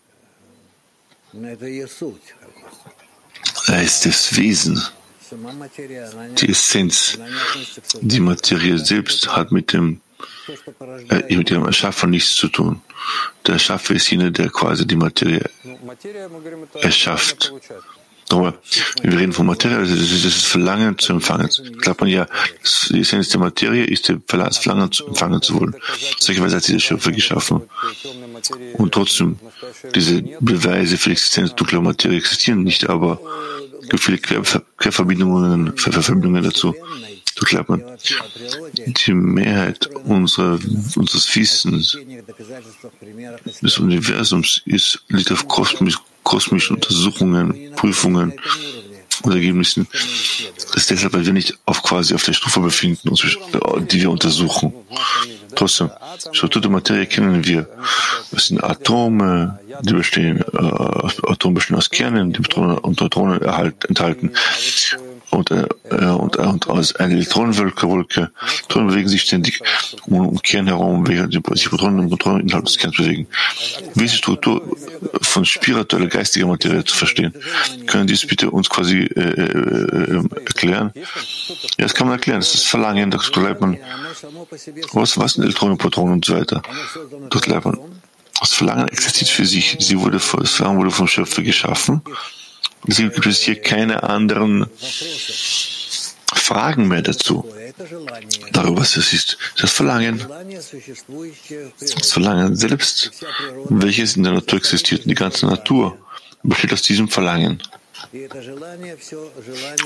Er 3.68 3.84
ist 3.84 4.06
das 4.06 4.36
Wesen, 4.36 4.82
die 6.38 6.50
Essenz. 6.50 7.18
Die 8.02 8.20
Materie 8.20 8.78
selbst 8.80 9.36
hat 9.36 9.52
mit 9.52 9.74
dem, 9.74 10.02
äh, 11.10 11.36
mit 11.36 11.50
dem 11.50 11.66
Erschaffer 11.66 12.08
nichts 12.08 12.36
zu 12.36 12.48
tun. 12.48 12.82
Der 13.46 13.54
Erschaffer 13.54 13.94
ist 13.94 14.10
jener, 14.10 14.32
der 14.32 14.50
quasi 14.50 14.86
die 14.88 14.96
Materie 14.96 15.50
erschafft. 16.82 17.54
Aber 18.32 18.54
wir 19.02 19.20
reden 19.20 19.34
von 19.34 19.48
Materie, 19.48 19.78
also 19.78 19.96
das 19.96 20.12
ist 20.12 20.24
das 20.24 20.44
Verlangen 20.44 20.98
zu 21.00 21.14
empfangen. 21.14 21.50
Glaubt 21.82 22.02
man 22.02 22.10
ja, 22.10 22.28
die 22.90 23.00
Essenz 23.00 23.30
der 23.30 23.40
Materie 23.40 23.86
ist 23.86 24.14
das 24.28 24.58
Verlangen 24.60 24.92
zu 24.92 25.08
empfangen 25.08 25.42
zu 25.42 25.60
wollen. 25.60 25.76
Solcherweise 26.20 26.58
hat 26.58 26.64
sie 26.64 26.74
der 26.74 26.80
Schöpfer 26.80 27.12
geschaffen. 27.12 27.62
Und 28.74 28.94
trotzdem, 28.94 29.40
diese 29.96 30.22
Beweise 30.40 30.98
für 30.98 31.10
die 31.10 31.14
Existenz 31.14 31.56
dunkler 31.56 31.82
Materie 31.82 32.18
existieren 32.18 32.64
nicht, 32.64 32.88
aber 32.88 33.20
viele 33.98 34.20
Querverbindungen, 34.20 35.76
Verbindungen 35.78 36.44
dazu. 36.44 36.76
So 37.36 37.46
glaubt 37.46 37.70
man, 37.70 37.84
die 38.76 39.14
Mehrheit 39.14 39.88
unserer, 40.04 40.60
unseres 40.96 41.36
Wissens 41.36 41.98
des 43.62 43.78
Universums 43.80 44.62
ist, 44.66 45.04
liegt 45.08 45.32
auf 45.32 45.48
kosmisch, 45.48 45.98
kosmischen 46.24 46.76
Untersuchungen, 46.76 47.72
Prüfungen 47.76 48.34
und 49.24 49.34
Ergebnissen. 49.34 49.88
Das 49.92 50.76
ist 50.76 50.92
deshalb, 50.92 51.14
weil 51.14 51.26
wir 51.26 51.34
nicht 51.34 51.58
auf 51.66 51.84
quasi 51.84 52.14
auf 52.16 52.24
der 52.24 52.34
Stufe 52.34 52.60
befinden, 52.62 53.14
die 53.92 54.02
wir 54.02 54.12
untersuchen. 54.12 54.74
Trotzdem, 55.56 55.90
Struktur 56.32 56.62
der 56.62 56.72
Materie 56.72 57.06
kennen 57.06 57.46
wir. 57.46 57.68
Es 58.32 58.48
sind 58.48 58.64
Atome, 58.64 59.60
die 59.82 59.94
bestehen, 59.94 60.42
äh, 60.54 60.58
Atome 60.58 61.56
bestehen 61.56 61.78
aus 61.78 61.90
Kernen, 61.90 62.32
die 62.32 62.40
Protonen 62.40 62.78
und 62.78 63.02
Neutronen 63.02 63.42
enthalten 63.42 64.32
und, 65.32 65.52
äh, 65.52 65.68
und, 65.92 66.38
äh, 66.38 66.42
und 66.42 66.70
aus 66.70 66.96
einer 66.96 67.14
Elektronenwolke, 67.14 67.88
Wolke, 67.88 68.32
Elektronen 68.42 68.88
bewegen 68.90 69.10
sich 69.10 69.22
ständig 69.22 69.62
um, 70.08 70.28
um 70.28 70.42
Kern 70.42 70.68
herum, 70.68 71.08
während 71.08 71.34
sich 71.34 71.70
Protonen 71.70 72.00
und 72.00 72.10
Neutronen 72.10 72.42
innerhalb 72.42 72.66
des 72.66 72.78
Kerns 72.78 72.98
bewegen. 72.98 73.28
Wie 73.96 74.06
ist 74.06 74.14
die 74.14 74.18
Struktur 74.18 74.62
von 75.22 75.46
spiritueller, 75.46 76.08
geistiger 76.08 76.48
Materie 76.48 76.84
zu 76.84 76.96
verstehen? 76.96 77.34
Können 77.88 78.08
Sie 78.08 78.16
es 78.16 78.26
bitte 78.26 78.50
uns 78.50 78.70
quasi 78.70 79.00
äh, 79.00 79.20
äh, 79.20 80.24
erklären? 80.46 80.92
Ja, 80.96 81.04
das 81.78 81.94
kann 81.94 82.08
man 82.08 82.18
erklären. 82.18 82.40
Das 82.40 82.54
ist 82.54 82.68
Verlangen, 82.68 83.12
da 83.12 83.20
bleibt 83.34 83.62
man, 83.62 83.78
was, 84.94 85.18
was 85.18 85.34
sind 85.34 85.44
Elektronen, 85.44 85.78
Protonen 85.78 86.14
und 86.14 86.26
so 86.26 86.36
weiter. 86.36 86.62
Dort 87.30 87.46
bleibt 87.46 87.66
man. 87.66 87.78
Das 88.40 88.54
Verlangen 88.54 88.88
existiert 88.88 89.30
für 89.30 89.46
sich. 89.46 89.76
Sie 89.80 90.00
wurde, 90.00 90.18
das 90.18 90.52
Verlangen 90.52 90.80
wurde 90.80 90.92
vom 90.92 91.08
Schöpfer 91.08 91.42
geschaffen. 91.42 92.02
Deswegen 92.88 93.12
gibt 93.12 93.26
es 93.26 93.42
hier 93.42 93.62
keine 93.62 94.04
anderen 94.04 94.68
Fragen 96.34 96.88
mehr 96.88 97.02
dazu. 97.02 97.46
Darüber, 98.52 98.82
was 98.82 98.98
es 98.98 99.14
ist. 99.14 99.38
Das 99.60 99.72
Verlangen. 99.72 100.26
Das 101.80 102.12
Verlangen 102.12 102.56
selbst, 102.56 103.12
welches 103.70 104.16
in 104.16 104.24
der 104.24 104.34
Natur 104.34 104.60
existiert. 104.60 105.06
Die 105.06 105.16
ganze 105.16 105.46
Natur 105.46 105.98
besteht 106.44 106.74
aus 106.74 106.82
diesem 106.82 107.08
Verlangen. 107.08 107.62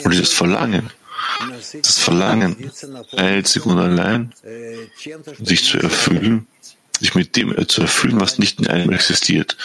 Und 0.04 0.14
dieses 0.14 0.34
Verlangen, 0.34 0.90
das 1.82 2.00
Verlangen 2.00 2.72
einzig 3.16 3.66
und 3.66 3.80
allein, 3.80 4.34
sich 5.42 5.64
zu 5.66 5.80
erfüllen, 5.80 6.48
sich 7.04 7.16
mit 7.16 7.36
dem 7.36 7.68
zu 7.68 7.82
erfüllen, 7.82 8.20
was 8.22 8.40
nicht 8.40 8.62
in 8.62 8.68
einem 8.68 8.92
existiert. 8.94 9.58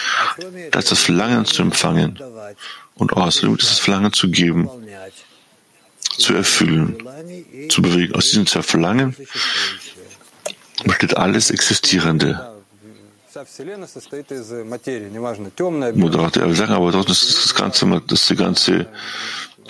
Das 0.73 0.85
ist 0.85 0.91
das 0.91 1.03
Verlangen 1.05 1.45
zu 1.45 1.63
empfangen. 1.63 2.19
Und 2.97 3.13
außerdem 3.13 3.55
ist 3.57 3.71
das 3.71 3.79
Verlangen 3.79 4.13
zu 4.13 4.29
geben, 4.29 4.69
zu 6.19 6.35
erfüllen, 6.35 6.99
zu 7.69 7.81
bewegen. 7.81 8.15
Aus 8.17 8.31
diesem 8.31 8.47
zwei 8.47 8.63
Verlangen 8.63 9.15
besteht 10.85 11.17
alles 11.17 11.51
Existierende. 11.53 12.55
Moderator, 15.95 16.43
er 16.43 16.49
will 16.49 16.57
sagen, 16.57 16.73
aber 16.73 16.91
dort 16.91 17.09
ist 17.09 17.45
das 17.45 17.55
ganze, 17.55 18.03
das 18.09 18.27
die 18.27 18.35
ganze 18.35 18.89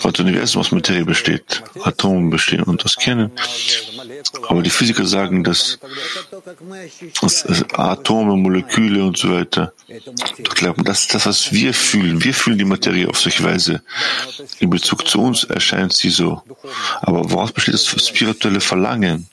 das 0.03 0.21
Universum 0.21 0.61
aus 0.61 0.73
Materie 0.73 1.05
besteht. 1.05 1.63
Atome 1.83 2.31
bestehen 2.31 2.63
und 2.63 2.85
aus 2.85 2.97
Kernen. 2.97 3.33
Aber 4.49 4.63
die 4.63 4.71
Physiker 4.71 5.07
sagen, 5.07 5.45
dass, 5.45 5.79
dass 7.21 7.65
Atome, 7.75 8.37
Moleküle 8.37 9.05
und 9.05 9.17
so 9.17 9.31
weiter, 9.33 9.73
glauben, 10.55 10.85
das 10.85 11.03
ist 11.03 11.15
das, 11.15 11.27
was 11.27 11.53
wir 11.53 11.75
fühlen. 11.75 12.23
Wir 12.23 12.35
fühlen 12.35 12.59
die 12.59 12.65
Materie 12.65 13.09
auf 13.09 13.19
solche 13.19 13.45
Weise. 13.45 13.83
In 14.59 14.71
Bezug 14.71 15.07
zu 15.07 15.21
uns 15.21 15.45
erscheint 15.45 15.93
sie 15.93 16.11
so. 16.11 16.43
Aber 17.01 17.31
woraus 17.31 17.53
besteht 17.53 17.75
das 17.75 17.87
spirituelle 17.87 18.61
Verlangen? 18.61 19.29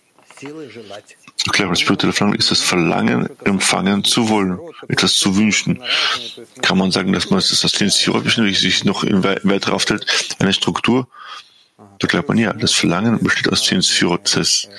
Ich 1.38 1.52
glaube, 1.52 1.72
das 1.72 1.82
spirituelle 1.82 2.14
Verlangen 2.14 2.40
ist 2.40 2.52
das 2.52 2.62
Verlangen, 2.62 3.30
empfangen 3.44 4.04
zu 4.04 4.30
wollen, 4.30 4.60
etwas 4.88 5.16
zu 5.16 5.36
wünschen. 5.36 5.82
Kann 6.62 6.78
man 6.78 6.92
sagen, 6.92 7.12
dass 7.14 7.30
man 7.30 7.40
das 7.40 7.62
bestimmt, 7.62 7.94
sich 8.58 8.84
noch 8.84 9.04
weiter 9.04 9.74
aufteilt, 9.74 10.06
eine 10.40 10.54
Struktur? 10.54 11.08
Da 12.00 12.08
glaubt 12.08 12.30
man 12.30 12.38
ja, 12.38 12.54
das 12.54 12.74
Verlangen 12.74 13.20
besteht 13.22 13.52
aus 13.52 13.64
zehn 13.64 13.82
Sphirot. 13.82 14.26
Das 14.26 14.36
heißt, 14.36 14.70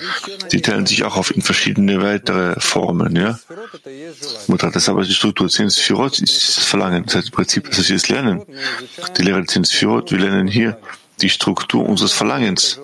die 0.51 0.61
teilen 0.61 0.85
sich 0.85 1.03
auch 1.03 1.15
auf 1.15 1.35
in 1.35 1.41
verschiedene 1.41 2.01
weitere 2.01 2.59
Formen, 2.59 3.15
ja. 3.15 3.39
Mutter, 4.47 4.67
das 4.71 4.83
ist 4.83 4.89
aber 4.89 5.03
die 5.03 5.13
Struktur. 5.13 5.49
Zehn 5.49 5.69
Sphirot 5.69 6.19
ist 6.19 6.57
das 6.57 6.65
Verlangen. 6.65 7.05
Das 7.05 7.15
heißt 7.15 7.27
im 7.27 7.33
Prinzip, 7.33 7.69
das 7.69 7.79
ist 7.79 7.89
jetzt 7.89 8.09
Lernen. 8.09 8.43
Die 9.17 9.21
Lehre 9.21 9.39
der 9.39 9.47
zehn 9.47 9.63
wir 10.11 10.17
lernen 10.17 10.47
hier 10.47 10.77
die 11.21 11.29
Struktur 11.29 11.87
unseres 11.87 12.13
Verlangens. 12.13 12.79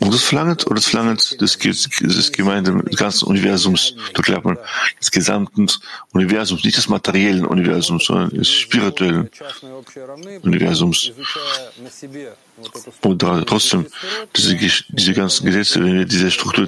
Unseres 0.00 0.24
Verlangens 0.24 0.66
oder 0.66 0.76
des 0.76 0.88
Verlangens 0.88 1.36
des, 1.36 1.58
des 1.58 2.32
Gemeinde, 2.32 2.82
des 2.84 2.96
ganzen 2.96 3.26
Universums, 3.26 3.94
lernt 4.26 4.44
man 4.44 4.58
des 5.00 5.10
gesamten 5.10 5.66
Universums, 6.12 6.64
nicht 6.64 6.76
des 6.76 6.88
materiellen 6.88 7.46
Universums, 7.46 8.04
sondern 8.06 8.30
des 8.30 8.50
spirituellen 8.50 9.30
Universums. 10.42 11.12
Und 13.02 13.20
trotzdem, 13.20 13.86
diese, 14.34 14.56
diese 14.88 15.12
ganzen 15.12 15.46
Gesetze, 15.46 15.82
wenn 15.82 15.98
wir 15.98 16.04
diese 16.06 16.30
Struktur 16.30 16.66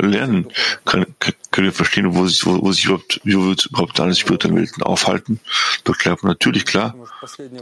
lernen, 0.00 0.46
können, 0.84 1.06
können 1.50 1.66
wir 1.66 1.72
verstehen, 1.72 2.14
wo 2.14 2.26
sich, 2.26 2.46
wo, 2.46 2.62
wo 2.62 2.72
sich 2.72 2.84
überhaupt, 2.84 3.20
wie 3.24 3.36
wir 3.36 3.56
überhaupt 3.70 3.98
alle 4.00 4.14
spirituellen 4.14 4.56
Welten 4.56 4.82
aufhalten. 4.82 5.40
Man 5.84 6.18
natürlich 6.22 6.64
klar, 6.64 6.94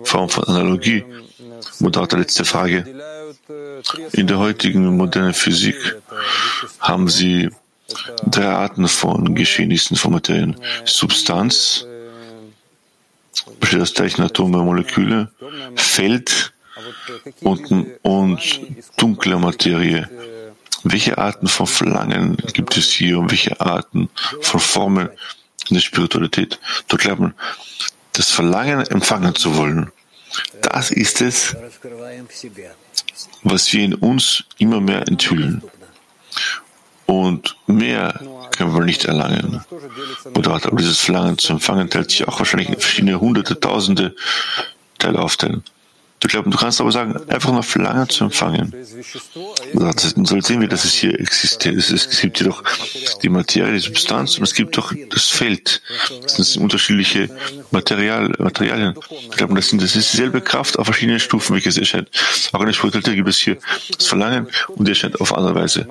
Form 0.05 0.29
von 0.29 0.45
Analogie. 0.45 1.05
Moderator, 1.81 2.19
letzte 2.19 2.45
Frage. 2.45 2.85
In 4.13 4.27
der 4.27 4.39
heutigen 4.39 4.97
modernen 4.97 5.35
Physik 5.35 5.97
haben 6.81 7.09
Sie 7.09 7.51
drei 8.27 8.47
Arten 8.47 8.89
von 8.89 9.35
Geschehnissen 9.35 9.97
von 9.97 10.13
Materien. 10.13 10.57
Substanz, 10.85 11.87
besteht 13.61 13.81
aus 13.81 13.95
gleichen 13.95 14.23
Atome, 14.23 14.59
Moleküle, 14.59 15.31
Feld 15.77 16.53
und, 17.41 17.87
und 18.03 18.61
dunkle 18.97 19.39
Materie. 19.39 20.09
Welche 20.85 21.19
Arten 21.19 21.49
von 21.49 21.67
Verlangen 21.67 22.37
gibt 22.53 22.77
es 22.77 22.91
hier 22.91 23.19
und 23.19 23.31
welche 23.31 23.61
Arten 23.61 24.09
von 24.41 24.61
Formen 24.61 25.09
in 25.69 25.75
der 25.75 25.81
Spiritualität? 25.81 26.61
Dort 26.89 27.19
man, 27.19 27.35
das 28.13 28.31
Verlangen 28.31 28.87
empfangen 28.87 29.35
zu 29.35 29.57
wollen. 29.57 29.91
Das 30.63 30.91
ist 30.91 31.21
es, 31.21 31.57
was 33.43 33.73
wir 33.73 33.85
in 33.85 33.95
uns 33.95 34.45
immer 34.59 34.81
mehr 34.81 35.07
enthüllen. 35.09 35.63
Und 37.07 37.57
mehr 37.67 38.21
können 38.51 38.75
wir 38.75 38.85
nicht 38.85 39.07
erlangen. 39.07 39.65
Oder 40.37 40.53
aber 40.53 40.77
dieses 40.77 41.01
Verlangen 41.01 41.39
zu 41.39 41.55
empfangen 41.55 41.89
teilt 41.89 42.11
sich 42.11 42.29
auch 42.29 42.39
wahrscheinlich 42.39 42.69
in 42.69 42.79
verschiedene 42.79 43.21
hunderte, 43.21 43.59
tausende 43.59 44.15
Teile 44.99 45.21
aufteilen. 45.21 45.63
Du 46.21 46.27
glaubst, 46.27 46.53
du 46.53 46.59
kannst 46.59 46.81
aber 46.81 46.91
sagen, 46.91 47.15
einfach 47.29 47.53
nur 47.53 47.63
Verlangen 47.63 48.09
zu 48.09 48.25
empfangen. 48.25 48.75
Dann 49.73 50.27
soll 50.27 50.43
sehen 50.43 50.61
wir, 50.61 50.69
dass 50.69 50.85
es 50.85 50.95
hier 50.95 51.19
existiert. 51.19 51.77
Es 51.77 52.21
gibt 52.21 52.39
hier 52.39 52.49
doch 52.49 52.65
die 53.23 53.29
Materie, 53.29 53.73
die 53.73 53.79
Substanz 53.79 54.37
und 54.37 54.45
es 54.45 54.55
gibt 54.55 54.77
doch 54.77 54.93
das 55.11 55.29
Feld. 55.29 55.81
Das 56.23 56.53
sind 56.53 56.63
unterschiedliche 56.63 57.31
Material, 57.71 58.35
Materialien. 58.39 58.95
Ich 59.11 59.37
glaube, 59.37 59.55
das, 59.55 59.69
sind, 59.69 59.81
das 59.81 59.95
ist 59.95 60.13
dieselbe 60.13 60.41
Kraft 60.41 60.79
auf 60.79 60.87
verschiedenen 60.87 61.21
Stufen, 61.21 61.55
welches 61.55 61.79
erscheint. 61.79 62.11
Auch 62.53 62.61
in 62.61 62.67
der 62.67 62.73
Spiritualität 62.73 63.15
gibt 63.15 63.29
es 63.29 63.39
hier 63.39 63.59
das 63.97 64.07
Verlangen 64.09 64.49
und 64.69 64.89
erscheint 64.89 65.21
auf 65.21 65.33
andere 65.33 65.55
Weise. 65.55 65.87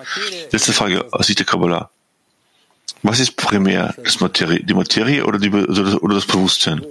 Letzte 0.52 0.74
Frage 0.74 1.06
aus 1.14 1.28
Sicht 1.28 1.40
der 1.40 1.46
Kabbalah. 1.46 1.90
Was 3.04 3.20
ist 3.20 3.38
primär 3.38 3.96
das 4.04 4.20
Materie, 4.20 4.62
die 4.64 4.74
Materie 4.74 5.26
oder, 5.26 5.40
die, 5.40 5.50
oder 5.52 6.16
das 6.16 6.26
Bewusstsein? 6.26 6.86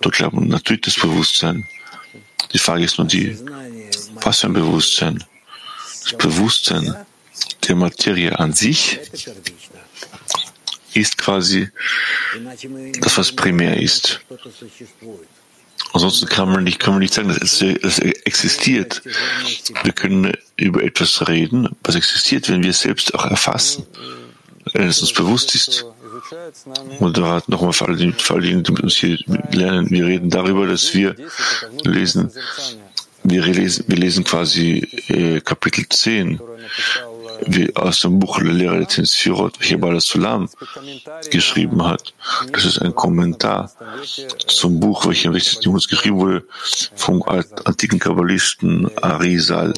Dort 0.00 0.14
glauben 0.14 0.48
natürlich 0.48 0.82
das 0.82 0.94
Bewusstsein. 0.94 1.66
Die 2.52 2.58
Frage 2.58 2.84
ist 2.84 2.98
nur 2.98 3.06
die, 3.06 3.38
was 4.22 4.40
für 4.40 4.46
ein 4.46 4.52
Bewusstsein? 4.52 5.24
Das 6.04 6.12
Bewusstsein 6.14 6.96
der 7.66 7.76
Materie 7.76 8.38
an 8.38 8.52
sich 8.52 8.98
ist 10.94 11.18
quasi 11.18 11.68
das, 13.00 13.18
was 13.18 13.32
primär 13.32 13.80
ist. 13.80 14.20
Ansonsten 15.92 16.26
kann 16.26 16.50
man 16.50 16.64
nicht, 16.64 16.78
kann 16.78 16.94
man 16.94 17.00
nicht 17.00 17.14
sagen, 17.14 17.28
dass 17.28 17.38
es, 17.38 17.62
es 17.62 17.98
existiert. 17.98 19.02
Wir 19.84 19.92
können 19.92 20.32
über 20.56 20.82
etwas 20.82 21.28
reden, 21.28 21.68
was 21.82 21.94
existiert, 21.94 22.48
wenn 22.48 22.62
wir 22.62 22.70
es 22.70 22.80
selbst 22.80 23.14
auch 23.14 23.24
erfassen, 23.24 23.86
wenn 24.72 24.88
es 24.88 25.00
uns 25.00 25.12
bewusst 25.12 25.54
ist. 25.54 25.84
Moderat 27.00 27.48
nochmal 27.48 27.72
für 27.72 27.86
alle, 27.86 27.96
die, 27.96 28.12
für 28.12 28.34
alle, 28.34 28.46
die 28.46 28.54
mit 28.54 28.80
uns 28.80 28.96
hier 28.96 29.18
lernen. 29.50 29.90
Wir 29.90 30.06
reden 30.06 30.30
darüber, 30.30 30.66
dass 30.66 30.94
wir 30.94 31.14
lesen, 31.84 32.30
wir 33.22 33.42
lesen, 33.42 33.84
wir 33.88 33.96
lesen 33.96 34.24
quasi 34.24 34.78
äh, 35.08 35.40
Kapitel 35.40 35.88
10 35.88 36.40
wie 37.46 37.74
aus 37.76 38.00
dem 38.00 38.18
Buch 38.18 38.38
der 38.38 38.52
Lehrer 38.52 38.78
der 38.78 38.88
welcher 39.60 39.78
Bala 39.78 40.00
Sulam 40.00 40.48
geschrieben 41.30 41.84
hat. 41.84 42.12
Das 42.52 42.64
ist 42.64 42.78
ein 42.78 42.94
Kommentar 42.94 43.70
zum 44.46 44.80
Buch, 44.80 45.06
welches 45.06 45.60
uns 45.70 45.88
geschrieben 45.88 46.18
wurde 46.18 46.44
vom 46.94 47.22
antiken 47.22 47.98
Kabbalisten 47.98 48.90
Arizal 48.98 49.74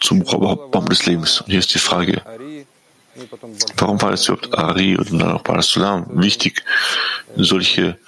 zum 0.00 0.22
Baum 0.22 0.86
des 0.88 1.06
Lebens. 1.06 1.40
Und 1.40 1.50
hier 1.50 1.58
ist 1.58 1.74
die 1.74 1.78
Frage, 1.78 2.22
Warum 3.76 4.00
war 4.00 4.12
es 4.12 4.28
überhaupt 4.28 4.56
Ari 4.56 4.96
und 4.96 5.12
dann 5.12 5.32
auch 5.32 5.42
Barasulam 5.42 6.06
wichtig, 6.10 6.62
solche 7.36 7.98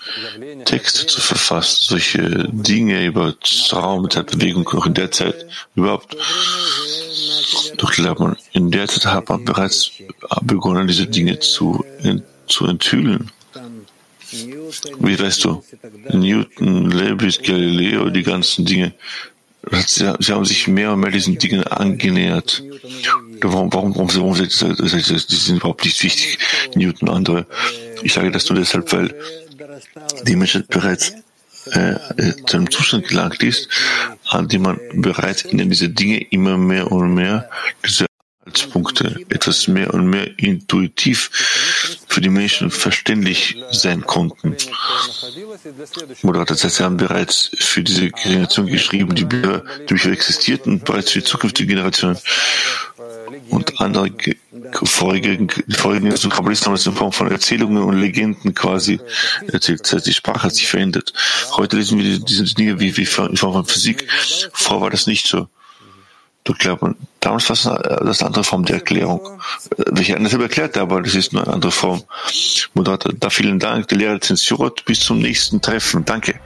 Texte 0.65 1.07
zu 1.07 1.21
verfassen, 1.21 1.85
solche 1.89 2.49
Dinge 2.51 3.05
über 3.05 3.35
Raum, 3.73 4.09
Zeit, 4.11 4.33
Bewegung, 4.33 4.67
auch 4.69 4.87
in 4.87 4.95
der 4.95 5.11
Zeit 5.11 5.47
überhaupt? 5.75 6.17
Man, 8.19 8.37
in 8.53 8.71
der 8.71 8.87
Zeit 8.89 9.07
hat 9.07 9.29
man 9.29 9.45
bereits 9.45 9.91
begonnen, 10.43 10.87
diese 10.87 11.07
Dinge 11.07 11.39
zu, 11.41 11.85
zu 12.47 12.67
enthüllen. 12.67 13.31
Wie 14.33 15.19
weißt 15.19 15.45
du, 15.45 15.63
Newton, 16.13 16.91
Leibniz, 16.91 17.43
Galileo, 17.43 18.11
die 18.11 18.23
ganzen 18.23 18.65
Dinge, 18.65 18.93
sie 19.87 20.07
haben 20.07 20.45
sich 20.45 20.69
mehr 20.69 20.93
und 20.93 21.01
mehr 21.01 21.11
diesen 21.11 21.39
Dingen 21.39 21.65
angenähert. 21.65 22.63
Warum, 23.41 23.73
warum, 23.73 23.95
warum, 23.95 24.15
warum 24.15 24.35
die 24.35 25.37
sind 25.37 25.57
überhaupt 25.57 25.85
nicht 25.85 26.03
wichtig, 26.03 26.39
Newton 26.75 27.09
und 27.09 27.15
andere? 27.15 27.47
Ich 28.03 28.13
sage 28.13 28.31
das 28.31 28.49
nur 28.49 28.59
deshalb, 28.59 28.93
weil 28.93 29.15
die 30.27 30.37
Menschheit 30.37 30.69
bereits 30.69 31.15
äh, 31.73 31.93
äh, 32.17 32.35
zu 32.47 32.57
einem 32.57 32.71
Zustand 32.71 33.09
gelangt 33.09 33.43
ist, 33.43 33.69
an 34.29 34.49
dem 34.49 34.63
man 34.63 34.81
bereits 34.95 35.43
in 35.43 35.69
diese 35.69 35.91
Dinge 35.91 36.19
immer 36.31 36.57
mehr 36.57 36.91
und 36.91 37.15
mehr 37.15 37.51
diese 37.85 38.07
Anhaltspunkte 38.51 39.25
etwas 39.29 39.69
mehr 39.69 39.95
und 39.95 40.07
mehr 40.07 40.39
intuitiv 40.39 41.31
für 42.09 42.21
die 42.21 42.29
Menschen 42.29 42.71
verständlich 42.71 43.57
sein 43.71 44.03
konnten. 44.03 44.57
Moderator, 46.23 46.57
sie 46.57 46.83
haben 46.83 46.97
bereits 46.97 47.51
für 47.59 47.83
diese 47.83 48.11
Generation 48.11 48.67
geschrieben, 48.67 49.15
die 49.15 49.25
Bücher, 49.25 50.11
existierten, 50.11 50.81
bereits 50.81 51.13
für 51.13 51.21
die 51.21 51.25
zukünftige 51.25 51.69
Generation 51.69 52.19
und 53.51 53.81
andere 53.81 54.11
vorige, 54.83 55.49
vorige 55.71 56.19
Kabbalisten 56.27 56.67
haben 56.67 56.77
das 56.77 56.87
in 56.87 56.93
Form 56.95 57.13
von 57.13 57.31
Erzählungen 57.31 57.83
und 57.83 58.01
Legenden 58.01 58.55
quasi 58.55 59.01
erzählt. 59.47 59.81
Das 59.83 59.93
heißt, 59.93 60.07
die 60.07 60.13
Sprache 60.13 60.43
hat 60.43 60.55
sich 60.55 60.69
verändert. 60.69 61.13
Heute 61.53 61.77
lesen 61.77 61.99
wir 61.99 62.19
diese 62.19 62.45
Dinge 62.55 62.81
wie, 62.81 62.97
wie 62.97 63.03
in 63.03 63.37
Form 63.37 63.37
von 63.37 63.67
Physik. 63.67 64.09
Vorher 64.53 64.83
war 64.83 64.91
das 64.91 65.07
nicht 65.07 65.27
so. 65.27 65.49
Du 66.45 66.55
glaubst, 66.55 66.85
damals 67.21 67.51
war 67.67 67.79
das 67.79 68.21
eine 68.21 68.27
andere 68.27 68.45
Form 68.45 68.65
der 68.65 68.77
Erklärung. 68.77 69.21
Welche 69.77 70.17
eine 70.17 70.29
selber 70.29 70.45
erklärt, 70.45 70.79
aber 70.79 71.03
das 71.03 71.15
ist 71.15 71.33
nur 71.33 71.45
eine 71.45 71.53
andere 71.53 71.71
Form. 71.71 72.03
Moderator, 72.75 73.13
da 73.13 73.31
vielen 73.31 73.59
Dank, 73.59 73.89
der 73.89 73.99
Lehrer 73.99 74.21
Zensurot. 74.21 74.85
Bis 74.85 75.01
zum 75.01 75.19
nächsten 75.19 75.61
Treffen. 75.61 76.05
Danke. 76.05 76.41